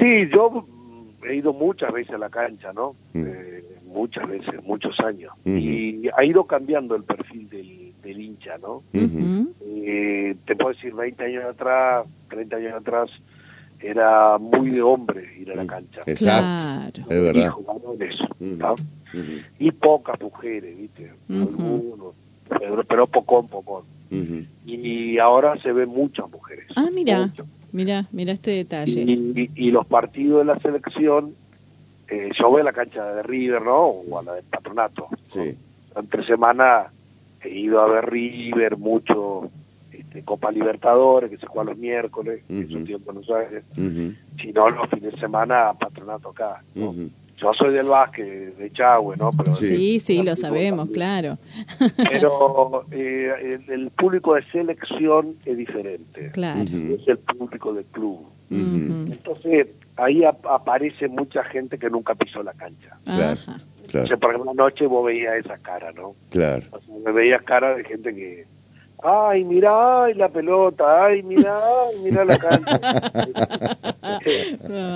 Sí, 0.00 0.28
yo 0.32 0.66
he 1.28 1.36
ido 1.36 1.52
muchas 1.52 1.92
veces 1.92 2.14
a 2.14 2.18
la 2.18 2.30
cancha, 2.30 2.72
¿no? 2.72 2.94
Mm. 3.14 3.24
Eh, 3.26 3.62
muchas 3.86 4.28
veces, 4.28 4.62
muchos 4.64 4.98
años. 5.00 5.32
Y 5.44 6.08
ha 6.16 6.24
ido 6.24 6.44
cambiando 6.44 6.94
el 6.96 7.04
perfil 7.04 7.48
del, 7.48 7.92
del 8.02 8.20
hincha, 8.20 8.58
¿no? 8.58 8.82
Eh, 8.92 10.34
te 10.44 10.56
puedo 10.56 10.74
decir, 10.74 10.94
20 10.94 11.24
años 11.24 11.44
atrás, 11.44 12.06
30 12.28 12.56
años 12.56 12.74
atrás, 12.74 13.10
era 13.80 14.38
muy 14.38 14.70
de 14.70 14.82
hombre 14.82 15.38
ir 15.38 15.52
a 15.52 15.54
la 15.56 15.64
Mm. 15.64 15.66
cancha. 15.66 16.02
Exacto. 16.06 17.02
Claro. 17.06 17.10
Es 17.10 17.22
verdad. 17.22 18.76
Y 19.58 19.66
Y 19.68 19.70
pocas 19.72 20.20
mujeres, 20.20 20.76
¿viste? 20.76 21.12
Algunos, 21.30 22.14
pero, 22.48 22.84
pero 22.84 23.06
pocón, 23.06 23.48
pocón. 23.48 23.84
Y 24.66 25.18
ahora 25.18 25.56
se 25.62 25.72
ven 25.72 25.88
muchas 25.88 26.30
mujeres. 26.30 26.66
Ah, 26.76 26.88
mira, 26.92 27.26
Muchas. 27.26 27.46
Mira, 27.76 28.08
mira 28.10 28.32
este 28.32 28.52
detalle. 28.52 29.02
Y, 29.02 29.12
y- 29.36 29.50
y 29.66 29.70
los 29.70 29.86
partidos 29.86 30.38
de 30.40 30.44
la 30.46 30.58
selección, 30.60 31.34
eh, 32.08 32.30
yo 32.38 32.48
voy 32.50 32.62
a 32.62 32.64
la 32.64 32.72
cancha 32.72 33.04
de 33.14 33.22
River, 33.22 33.62
¿no? 33.62 33.76
O 33.86 34.18
a 34.18 34.22
la 34.22 34.34
del 34.34 34.44
patronato. 34.44 35.08
¿no? 35.10 35.18
Sí. 35.28 35.54
Entre 35.94 36.24
semana 36.24 36.86
he 37.42 37.50
ido 37.50 37.80
a 37.80 37.86
ver 37.88 38.06
River, 38.10 38.76
mucho 38.78 39.50
este, 39.92 40.22
Copa 40.22 40.50
Libertadores, 40.50 41.30
que 41.30 41.36
se 41.36 41.46
juega 41.46 41.70
los 41.70 41.78
miércoles, 41.78 42.42
Ujú. 42.48 42.60
eso 42.60 42.78
estoy 42.78 42.94
en 42.94 43.04
Buenos 43.04 43.30
Aires. 43.30 43.64
Ujú, 43.76 44.14
Si 44.40 44.52
no, 44.52 44.70
los 44.70 44.88
fines 44.90 45.12
de 45.12 45.20
semana, 45.20 45.72
patronato 45.78 46.30
acá. 46.30 46.62
Yo 47.36 47.52
soy 47.54 47.74
del 47.74 47.86
básquet, 47.86 48.56
de 48.56 48.72
Chagüe, 48.72 49.16
¿no? 49.16 49.30
Pero, 49.30 49.54
sí, 49.54 50.00
sí, 50.00 50.22
lo 50.22 50.34
sabemos, 50.36 50.88
claro. 50.90 51.38
Pero 51.96 52.86
eh, 52.90 53.60
el, 53.68 53.90
público 53.90 54.34
de 54.34 54.42
selección 54.50 55.36
es 55.44 55.56
diferente. 55.56 56.30
Claro. 56.32 56.62
Es 56.62 57.06
el 57.06 57.18
público 57.18 57.74
del 57.74 57.84
club. 57.86 58.26
Entonces, 58.50 59.68
ahí 59.96 60.24
aparece 60.24 61.08
mucha 61.08 61.44
gente 61.44 61.78
que 61.78 61.90
nunca 61.90 62.14
pisó 62.14 62.42
la 62.42 62.52
cancha. 62.54 62.96
Claro. 63.04 63.40
Claro. 63.88 64.18
por 64.18 64.30
ejemplo, 64.30 64.50
anoche 64.50 64.86
vos 64.86 65.06
veías 65.06 65.36
esa 65.36 65.58
cara, 65.58 65.92
¿no? 65.92 66.16
Claro. 66.30 66.64
me 67.04 67.12
veías 67.12 67.42
cara 67.42 67.76
de 67.76 67.84
gente 67.84 68.14
que 68.14 68.46
ay, 69.02 69.44
mira, 69.44 70.04
ay, 70.04 70.14
la 70.14 70.28
pelota, 70.28 71.04
ay, 71.06 71.22
mira, 71.22 71.58
ay, 71.58 71.96
mira 72.02 72.24
la 72.24 72.38
cancha. 72.38 72.80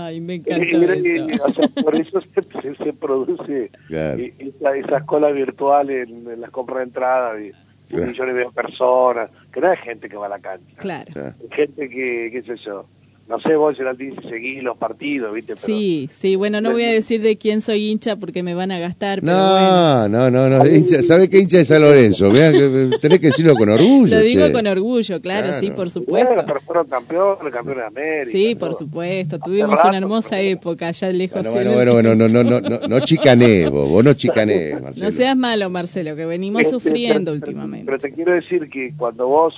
ay, 0.07 0.21
me 0.21 0.37
encanta 0.37 0.65
eso. 0.65 1.45
o 1.45 1.55
sea, 1.55 1.69
por 1.83 1.95
eso 1.95 2.21
se, 2.21 2.75
se, 2.75 2.93
produce 2.93 3.71
esa, 3.89 4.77
esa, 4.77 5.01
cola 5.07 5.31
virtual 5.31 5.91
en, 5.91 6.41
las 6.41 6.51
compras 6.51 6.79
de 6.79 6.85
entrada 6.85 7.35
de, 7.35 7.55
millones 7.91 8.37
de 8.37 8.47
personas, 8.55 9.31
que 9.53 9.61
no 9.61 9.73
es 9.73 9.81
gente 9.81 10.09
que 10.09 10.17
va 10.17 10.27
a 10.27 10.31
la 10.31 10.39
cancha. 10.39 10.77
Claro. 10.77 11.35
gente 11.51 11.89
que, 11.89 12.31
qué 12.33 12.43
sé 12.47 12.57
yo, 12.65 12.87
no 13.31 13.39
sé 13.39 13.55
vos, 13.55 13.77
Geraldine, 13.77 14.17
si 14.21 14.29
seguís 14.29 14.61
los 14.61 14.77
partidos, 14.77 15.33
¿viste? 15.33 15.55
sí, 15.55 16.11
sí, 16.13 16.35
bueno, 16.35 16.61
no 16.61 16.73
voy 16.73 16.83
a 16.83 16.91
decir 16.91 17.23
de 17.23 17.39
quién 17.39 17.61
soy 17.61 17.89
hincha 17.89 18.17
porque 18.17 18.43
me 18.43 18.55
van 18.55 18.73
a 18.73 18.81
gastar. 18.81 19.21
Pero 19.21 19.33
no, 19.33 20.09
no, 20.09 20.31
no, 20.33 20.49
no, 20.49 20.67
hincha, 20.67 21.01
¿sabe 21.05 21.31
qué 21.31 21.39
hincha 21.39 21.61
es 21.61 21.69
San 21.69 21.81
Lorenzo? 21.81 22.33
Vean, 22.33 22.91
tenés 23.01 23.21
que 23.21 23.29
decirlo 23.29 23.55
con 23.55 23.69
orgullo. 23.69 24.17
Lo 24.17 24.21
digo 24.21 24.51
con 24.51 24.67
orgullo, 24.67 25.21
claro, 25.21 25.53
sí, 25.61 25.71
por 25.71 25.93
supuesto. 25.93 26.27
Bueno, 26.27 26.43
pero 26.45 26.61
fueron 26.63 26.89
campeones, 26.89 27.53
campeones 27.53 27.77
de 27.77 27.87
América. 27.87 28.33
Sí, 28.33 28.57
por 28.57 28.75
supuesto, 28.75 29.39
tuvimos 29.39 29.79
una 29.85 29.99
hermosa 29.99 30.41
época 30.41 30.89
allá 30.89 31.13
lejos. 31.13 31.47
Bueno, 31.47 31.73
bueno, 31.73 31.93
bueno, 31.93 32.17
no, 32.17 32.29
no, 32.29 32.43
no, 32.43 32.61
no, 32.61 32.81
no 32.89 33.01
chicanees 33.01 33.71
vos, 33.71 33.89
vos 33.89 34.05
no 34.05 34.15
chicanees, 34.15 34.73
Marcelo. 34.83 35.09
No 35.09 35.17
seas 35.17 35.37
malo, 35.37 35.71
Marcelo, 35.71 36.17
que 36.17 36.27
venimos 36.27 36.63
este, 36.63 36.73
sufriendo 36.73 37.33
últimamente. 37.33 37.87
Pero 37.87 37.99
te 37.99 38.11
quiero 38.11 38.33
decir 38.35 38.69
que 38.69 38.93
cuando 38.97 39.29
vos 39.29 39.55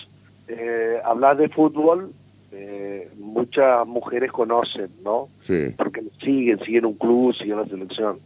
eh, 0.48 0.98
hablas 1.06 1.38
de 1.38 1.48
fútbol, 1.48 2.12
eh, 2.54 3.08
muchas 3.18 3.86
mujeres 3.86 4.30
conocen, 4.30 4.90
¿no? 5.02 5.28
Sí. 5.40 5.74
Porque 5.76 6.02
siguen, 6.22 6.60
siguen 6.60 6.84
un 6.84 6.94
club, 6.94 7.34
siguen 7.34 7.56
la 7.56 7.66
selección. 7.66 8.18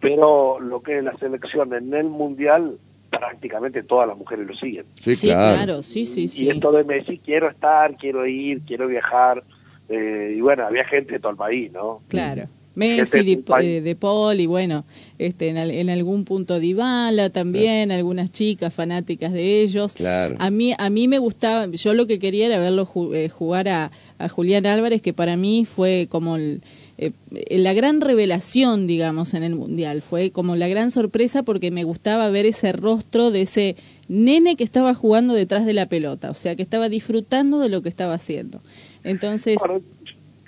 Pero 0.00 0.60
lo 0.60 0.82
que 0.82 0.98
es 0.98 1.04
la 1.04 1.16
selección 1.16 1.72
en 1.72 1.94
el 1.94 2.08
mundial, 2.08 2.76
prácticamente 3.10 3.82
todas 3.82 4.08
las 4.08 4.16
mujeres 4.18 4.46
lo 4.46 4.54
siguen. 4.54 4.84
Sí, 5.00 5.16
claro. 5.16 5.82
sí, 5.82 6.04
sí, 6.04 6.28
sí. 6.28 6.44
Y 6.44 6.50
esto 6.50 6.70
de 6.72 6.84
Messi, 6.84 7.18
quiero 7.18 7.48
estar, 7.48 7.96
quiero 7.96 8.26
ir, 8.26 8.60
quiero 8.66 8.86
viajar. 8.86 9.42
Eh, 9.88 10.34
y 10.36 10.40
bueno, 10.40 10.66
había 10.66 10.84
gente 10.84 11.14
de 11.14 11.18
todo 11.18 11.32
el 11.32 11.38
país, 11.38 11.72
¿no? 11.72 12.00
Claro. 12.08 12.48
Messi, 12.74 13.36
de, 13.36 13.80
de, 13.82 13.96
Paul 13.96 14.40
y 14.40 14.46
bueno, 14.46 14.84
este, 15.18 15.48
en, 15.48 15.56
en 15.58 15.90
algún 15.90 16.24
punto 16.24 16.58
Dybala 16.58 17.30
también, 17.30 17.92
algunas 17.92 18.32
chicas 18.32 18.72
fanáticas 18.72 19.32
de 19.32 19.62
ellos. 19.62 19.94
Claro. 19.94 20.36
A 20.38 20.50
mí, 20.50 20.74
a 20.78 20.90
mí 20.90 21.08
me 21.08 21.18
gustaba, 21.18 21.66
yo 21.66 21.94
lo 21.94 22.06
que 22.06 22.18
quería 22.18 22.46
era 22.46 22.58
verlo 22.58 22.88
eh, 23.14 23.28
jugar 23.28 23.68
a, 23.68 23.90
a, 24.18 24.28
Julián 24.28 24.66
Álvarez, 24.66 25.02
que 25.02 25.12
para 25.12 25.36
mí 25.36 25.66
fue 25.66 26.06
como 26.10 26.36
el, 26.36 26.62
eh, 26.98 27.12
la 27.50 27.72
gran 27.72 28.00
revelación, 28.00 28.86
digamos, 28.86 29.34
en 29.34 29.42
el 29.42 29.54
Mundial. 29.54 30.02
Fue 30.02 30.30
como 30.30 30.56
la 30.56 30.68
gran 30.68 30.90
sorpresa 30.90 31.42
porque 31.42 31.70
me 31.70 31.84
gustaba 31.84 32.30
ver 32.30 32.46
ese 32.46 32.72
rostro 32.72 33.30
de 33.30 33.42
ese 33.42 33.76
nene 34.08 34.56
que 34.56 34.64
estaba 34.64 34.94
jugando 34.94 35.34
detrás 35.34 35.66
de 35.66 35.72
la 35.72 35.86
pelota, 35.86 36.30
o 36.30 36.34
sea, 36.34 36.54
que 36.54 36.62
estaba 36.62 36.88
disfrutando 36.88 37.58
de 37.58 37.68
lo 37.68 37.82
que 37.82 37.88
estaba 37.88 38.14
haciendo. 38.14 38.60
Entonces... 39.04 39.58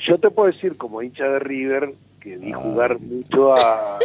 yo 0.07 0.19
te 0.19 0.31
puedo 0.31 0.53
decir, 0.53 0.77
como 0.77 1.03
hincha 1.03 1.25
de 1.25 1.39
River, 1.39 1.95
que 2.25 2.39
vi 2.39 2.53
jugar 2.53 2.99
mucho 3.01 3.55
a, 3.55 3.99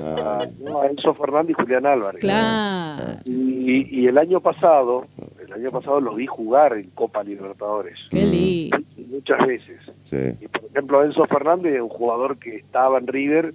Enzo 0.90 1.14
Fernández 1.14 1.52
y 1.58 1.62
Julián 1.62 1.86
Álvarez. 1.86 2.20
Claro. 2.20 3.22
Y, 3.24 4.08
el 4.08 4.18
año 4.18 4.42
pasado, 4.42 5.06
el 5.42 5.54
año 5.54 5.72
pasado 5.72 6.02
los 6.02 6.18
vi 6.18 6.28
jugar 6.28 6.74
en 6.74 6.90
Copa 6.90 7.24
Libertadores. 7.24 7.98
Qué 8.10 8.26
lindo. 8.26 8.78
Muchas 9.10 9.48
veces. 9.48 9.80
Y 10.42 10.48
por 10.50 10.66
ejemplo, 10.66 11.04
Enzo 11.04 11.26
Fernández, 11.28 11.82
un 11.82 11.90
jugador 11.90 12.38
que 12.38 12.58
estaba 12.58 12.98
en 12.98 13.08
River 13.08 13.54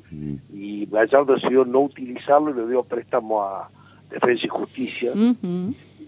y 0.53 0.87
Gallardo 0.87 1.35
decidió 1.35 1.67
no 1.67 1.81
utilizarlo 1.81 2.51
y 2.51 2.55
le 2.55 2.67
dio 2.67 2.83
préstamo 2.85 3.43
a 3.43 3.69
Defensa 4.11 4.47
y 4.47 4.49
Justicia. 4.49 5.13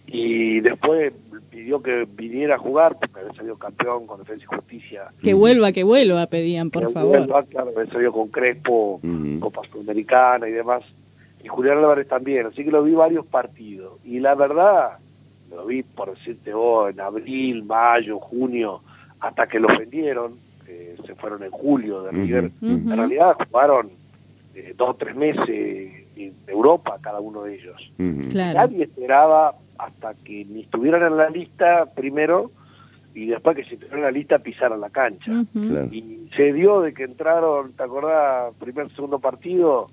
Y 0.07 0.61
después 0.61 1.13
pidió 1.67 1.83
que 1.83 2.07
viniera 2.09 2.55
a 2.55 2.59
jugar 2.59 2.97
porque 2.97 3.19
había 3.19 3.35
salido 3.35 3.57
campeón 3.57 4.07
con 4.07 4.21
Defensa 4.21 4.45
y 4.45 4.57
Justicia. 4.57 5.09
Que 5.21 5.35
vuelva, 5.35 5.73
que 5.73 5.83
vuelva, 5.83 6.25
pedían, 6.29 6.71
por 6.71 6.93
favor. 6.93 7.19
Vuelva, 7.19 7.43
claro, 7.43 7.73
había 7.77 7.91
salido 7.91 8.13
con 8.13 8.29
Crespo, 8.29 9.01
Copa 9.41 9.63
Sudamericana 9.73 10.49
y 10.49 10.53
demás. 10.53 10.85
Y 11.43 11.49
Julián 11.49 11.79
Álvarez 11.79 12.07
también, 12.07 12.47
así 12.47 12.65
que 12.65 12.71
lo 12.71 12.85
vi 12.85 12.93
varios 12.93 13.27
partidos. 13.27 13.95
Y 14.05 14.21
la 14.21 14.37
verdad, 14.37 14.99
lo 15.51 15.67
vi, 15.67 15.83
por 15.83 16.17
decirte 16.17 16.55
vos, 16.55 16.93
en 16.93 17.01
abril, 17.01 17.65
mayo, 17.65 18.21
junio, 18.21 18.83
hasta 19.19 19.49
que 19.49 19.59
los 19.59 19.77
vendieron, 19.77 20.35
se 21.05 21.15
fueron 21.17 21.43
en 21.43 21.51
julio 21.51 22.03
de 22.03 22.13
River. 22.13 22.51
En 22.63 22.97
realidad 22.97 23.37
jugaron 23.45 23.91
eh, 24.55 24.73
dos 24.77 24.91
o 24.91 24.95
tres 24.95 25.17
meses 25.17 25.49
en 25.49 26.33
Europa 26.47 26.97
cada 27.01 27.19
uno 27.19 27.43
de 27.43 27.57
ellos. 27.57 27.93
Nadie 27.99 28.85
esperaba 28.85 29.53
hasta 29.79 30.15
que 30.15 30.45
ni 30.45 30.63
estuvieran 30.63 31.03
en 31.03 31.17
la 31.17 31.31
lista 31.31 31.87
primero 31.95 32.51
y 33.15 33.27
después 33.27 33.57
que 33.57 33.65
se 33.65 33.75
estuvieron 33.75 34.01
en 34.01 34.05
la 34.05 34.11
lista 34.11 34.39
pisaran 34.39 34.81
la 34.81 34.91
cancha. 34.91 35.33
Y 35.91 36.29
se 36.37 36.53
dio 36.53 36.83
de 36.83 36.93
que 36.93 37.05
entraron, 37.05 37.73
¿te 37.73 37.83
acordás? 37.83 38.55
Primer, 38.59 38.91
segundo 38.95 39.19
partido, 39.19 39.89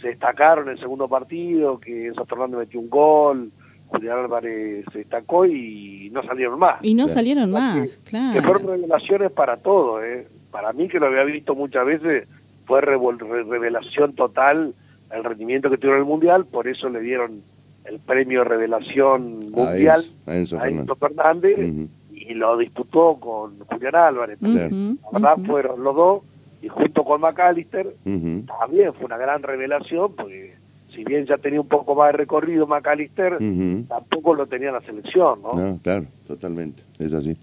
se 0.00 0.08
destacaron 0.08 0.66
en 0.66 0.72
el 0.72 0.80
segundo 0.80 1.08
partido, 1.08 1.78
que 1.78 2.08
Enzo 2.08 2.24
Fernández 2.24 2.58
metió 2.58 2.80
un 2.80 2.90
gol, 2.90 3.52
Julián 3.86 4.18
Álvarez 4.18 4.84
se 4.92 4.98
destacó 4.98 5.46
y 5.46 6.10
no 6.12 6.24
salieron 6.24 6.58
más. 6.58 6.76
Y 6.82 6.94
no 6.94 7.06
salieron 7.06 7.50
más, 7.52 7.98
claro. 8.04 8.32
Que 8.32 8.42
fueron 8.42 8.66
revelaciones 8.66 9.30
para 9.30 9.58
todo, 9.58 10.02
¿eh? 10.02 10.26
Para 10.50 10.72
mí, 10.72 10.88
que 10.88 10.98
lo 10.98 11.06
había 11.06 11.24
visto 11.24 11.54
muchas 11.54 11.86
veces, 11.86 12.26
fue 12.66 12.80
revelación 12.80 14.14
total 14.14 14.74
el 15.10 15.22
rendimiento 15.22 15.70
que 15.70 15.76
tuvieron 15.76 16.00
en 16.00 16.06
el 16.06 16.08
Mundial, 16.08 16.46
por 16.46 16.66
eso 16.66 16.88
le 16.88 17.00
dieron 17.00 17.42
el 17.84 17.98
premio 18.00 18.44
Revelación 18.44 19.50
Mundial 19.50 20.04
a 20.26 20.36
Enzo, 20.36 20.58
Fernández, 20.96 21.58
y 22.12 22.34
lo 22.34 22.56
disputó 22.56 23.16
con 23.20 23.58
Julián 23.66 23.94
Álvarez. 23.94 24.38
La 24.40 24.68
verdad 25.12 25.36
fueron 25.46 25.82
los 25.82 25.94
dos 25.94 26.22
y 26.62 26.68
junto 26.68 27.04
con 27.04 27.20
McAllister 27.20 27.94
también 28.04 28.94
fue 28.94 29.04
una 29.04 29.18
gran 29.18 29.42
revelación 29.42 30.14
porque 30.16 30.54
si 30.94 31.04
bien 31.04 31.26
ya 31.26 31.36
tenía 31.36 31.60
un 31.60 31.66
poco 31.68 31.94
más 31.94 32.12
de 32.12 32.18
recorrido 32.18 32.66
McAllister, 32.66 33.38
tampoco 33.88 34.34
lo 34.34 34.46
tenía 34.46 34.70
la 34.72 34.80
selección, 34.80 35.42
¿no? 35.42 35.54
¿no? 35.54 35.78
Claro, 35.82 36.06
totalmente, 36.26 36.82
es 36.98 37.12
así. 37.12 37.36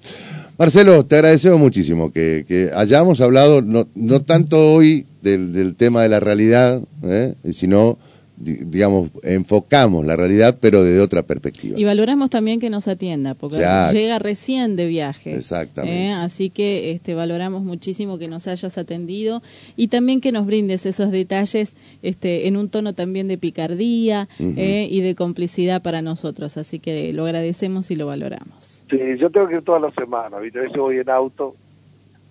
Marcelo, 0.57 1.05
te 1.05 1.15
agradecemos 1.15 1.59
muchísimo 1.59 2.11
que, 2.11 2.45
que 2.47 2.71
hayamos 2.73 3.19
hablado, 3.21 3.61
no, 3.61 3.87
no 3.93 4.21
tanto 4.21 4.73
hoy 4.73 5.05
del, 5.21 5.51
del 5.53 5.75
tema 5.75 6.01
de 6.01 6.09
la 6.09 6.19
realidad, 6.19 6.81
¿eh? 7.03 7.35
sino 7.51 7.97
digamos, 8.41 9.09
enfocamos 9.23 10.05
la 10.05 10.15
realidad, 10.15 10.57
pero 10.59 10.83
desde 10.83 10.99
otra 10.99 11.23
perspectiva. 11.23 11.79
Y 11.79 11.83
valoramos 11.83 12.29
también 12.29 12.59
que 12.59 12.69
nos 12.69 12.87
atienda, 12.87 13.35
porque 13.35 13.57
llega 13.93 14.19
recién 14.19 14.75
de 14.75 14.87
viaje. 14.87 15.35
Exactamente. 15.35 16.07
¿eh? 16.07 16.11
Así 16.11 16.49
que 16.49 16.91
este, 16.91 17.13
valoramos 17.13 17.63
muchísimo 17.63 18.17
que 18.17 18.27
nos 18.27 18.47
hayas 18.47 18.77
atendido 18.77 19.41
y 19.75 19.87
también 19.87 20.21
que 20.21 20.31
nos 20.31 20.45
brindes 20.45 20.85
esos 20.85 21.11
detalles 21.11 21.75
este, 22.01 22.47
en 22.47 22.57
un 22.57 22.69
tono 22.69 22.93
también 22.93 23.27
de 23.27 23.37
picardía 23.37 24.27
¿eh? 24.39 24.87
y 24.89 25.01
de 25.01 25.15
complicidad 25.15 25.81
para 25.81 26.01
nosotros. 26.01 26.57
Así 26.57 26.79
que 26.79 27.13
lo 27.13 27.25
agradecemos 27.25 27.91
y 27.91 27.95
lo 27.95 28.07
valoramos. 28.07 28.83
Sí, 28.89 28.97
yo 29.19 29.29
tengo 29.29 29.47
que 29.47 29.55
ir 29.55 29.63
toda 29.63 29.79
la 29.79 29.91
semana, 29.91 30.37
A 30.37 30.39
veces 30.39 30.71
voy 30.75 30.97
en 30.97 31.09
auto 31.09 31.55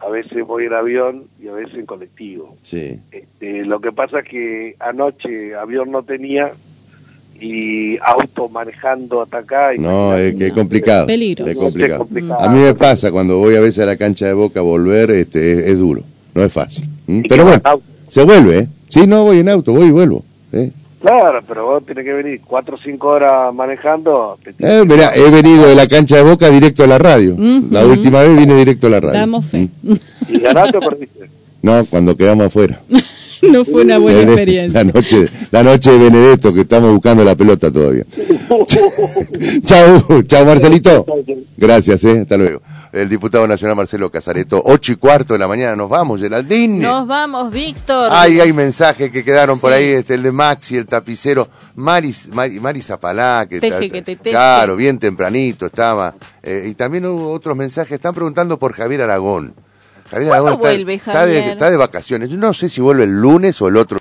a 0.01 0.09
veces 0.09 0.47
voy 0.47 0.65
en 0.65 0.73
avión 0.73 1.25
y 1.43 1.49
a 1.49 1.53
veces 1.53 1.75
en 1.75 1.87
colectivo. 1.87 2.57
Sí. 2.63 2.99
Este, 3.11 3.65
lo 3.65 3.81
que 3.81 3.93
pasa 3.93 4.21
es 4.21 4.29
que 4.29 4.77
anoche 4.81 5.55
avión 5.55 5.91
no 5.91 6.03
tenía 6.03 6.53
y 7.41 7.99
auto 7.99 8.49
manejando 8.49 9.23
hasta 9.23 9.39
acá. 9.39 9.75
Y 9.75 9.79
no, 9.79 10.17
es 10.17 10.35
que 10.35 10.49
es 10.49 10.53
complicado. 10.53 11.07
Peligro. 11.07 11.47
Es 11.47 11.59
complicado. 11.59 12.07
A 12.39 12.49
mí 12.49 12.61
me 12.61 12.75
pasa 12.75 13.11
cuando 13.11 13.39
voy 13.39 13.57
a 13.57 13.61
veces 13.61 13.83
a 13.83 13.87
la 13.87 13.97
cancha 13.97 14.27
de 14.27 14.35
Boca 14.35 14.61
a 14.61 14.63
volver, 14.63 15.11
este, 15.11 15.71
es, 15.71 15.79
duro, 15.79 16.03
no 16.35 16.43
es 16.43 16.53
fácil. 16.53 16.89
Pero 17.29 17.45
bueno, 17.45 17.63
se 18.09 18.25
vuelve, 18.25 18.59
¿eh? 18.59 18.69
Sí, 18.89 19.07
no, 19.07 19.25
voy 19.25 19.39
en 19.39 19.49
auto, 19.49 19.73
voy 19.73 19.89
y 19.89 19.91
vuelvo. 19.91 20.25
¿eh? 20.53 20.71
Claro, 21.01 21.43
pero 21.49 21.67
vos 21.67 21.85
tenés 21.87 22.05
que 22.05 22.13
venir 22.13 22.41
cuatro 22.45 22.77
o 22.77 22.79
cinco 22.79 23.09
horas 23.09 23.55
manejando. 23.55 24.39
Eh, 24.59 24.85
mira, 24.87 25.13
he 25.15 25.31
venido 25.31 25.67
de 25.67 25.75
la 25.75 25.87
cancha 25.87 26.17
de 26.17 26.23
Boca 26.23 26.51
directo 26.51 26.85
a 26.85 26.87
la 26.87 26.99
radio. 26.99 27.37
La 27.71 27.87
última 27.87 28.21
vez 28.21 28.37
vine 28.37 28.55
directo 28.55 28.87
a 28.87 28.91
la 28.91 29.01
radio. 29.01 29.19
Damos 29.19 29.47
fe. 29.47 29.69
¿Y 30.29 30.39
ganaste 30.39 30.77
o 30.77 30.81
perdiste? 30.81 31.31
No, 31.63 31.85
cuando 31.85 32.17
quedamos 32.17 32.47
afuera. 32.47 32.81
no 33.43 33.65
fue 33.67 33.83
una 33.85 33.99
buena 33.99 34.23
experiencia. 34.23 34.83
La 34.83 34.93
noche, 34.93 35.29
la 35.51 35.63
noche 35.63 35.91
de 35.91 35.99
Benedetto, 35.99 36.55
que 36.55 36.63
estamos 36.63 36.91
buscando 36.91 37.23
la 37.23 37.35
pelota 37.35 37.71
todavía. 37.71 38.05
chao, 39.65 40.23
chao 40.23 40.45
Marcelito. 40.47 41.05
Gracias, 41.59 42.03
eh, 42.05 42.21
hasta 42.21 42.39
luego. 42.39 42.63
El 42.93 43.09
diputado 43.09 43.47
nacional 43.47 43.77
Marcelo 43.77 44.11
Casareto. 44.11 44.61
Ocho 44.65 44.93
y 44.93 44.97
cuarto 44.97 45.35
de 45.35 45.39
la 45.39 45.49
mañana, 45.49 45.77
nos 45.77 45.89
vamos, 45.89 46.21
Geraldine. 46.21 46.81
Nos 46.81 47.07
vamos, 47.07 47.53
Víctor. 47.53 48.09
Ay, 48.13 48.41
hay 48.41 48.53
mensajes 48.53 49.11
que 49.11 49.25
quedaron 49.25 49.59
por 49.61 49.73
ahí, 49.73 49.87
este, 49.87 50.15
el 50.15 50.23
de 50.23 50.33
Maxi, 50.33 50.77
el 50.77 50.87
tapicero, 50.87 51.49
Maris, 51.77 52.29
Mari, 52.29 52.83
Zapalá, 52.83 53.47
que, 53.49 53.61
teje, 53.61 53.91
que 53.91 54.03
te 54.03 54.17
teje. 54.17 54.31
claro, 54.31 54.77
bien 54.77 54.99
tempranito 54.99 55.67
estaba. 55.67 56.15
Eh, 56.43 56.69
y 56.71 56.75
también 56.75 57.07
hubo 57.07 57.33
otros 57.33 57.57
mensajes, 57.57 57.93
están 57.93 58.15
preguntando 58.15 58.59
por 58.59 58.73
Javier 58.73 59.03
Aragón. 59.03 59.55
Javier 60.11 60.33
Aragón 60.33 60.53
está, 60.55 60.61
vuelve, 60.61 60.99
Javier? 60.99 61.37
Está, 61.37 61.47
de, 61.47 61.53
está 61.53 61.71
de 61.71 61.77
vacaciones. 61.77 62.31
Yo 62.31 62.37
no 62.37 62.53
sé 62.53 62.69
si 62.69 62.81
vuelve 62.81 63.05
el 63.05 63.21
lunes 63.21 63.61
o 63.63 63.69
el 63.69 63.77
otro 63.77 63.99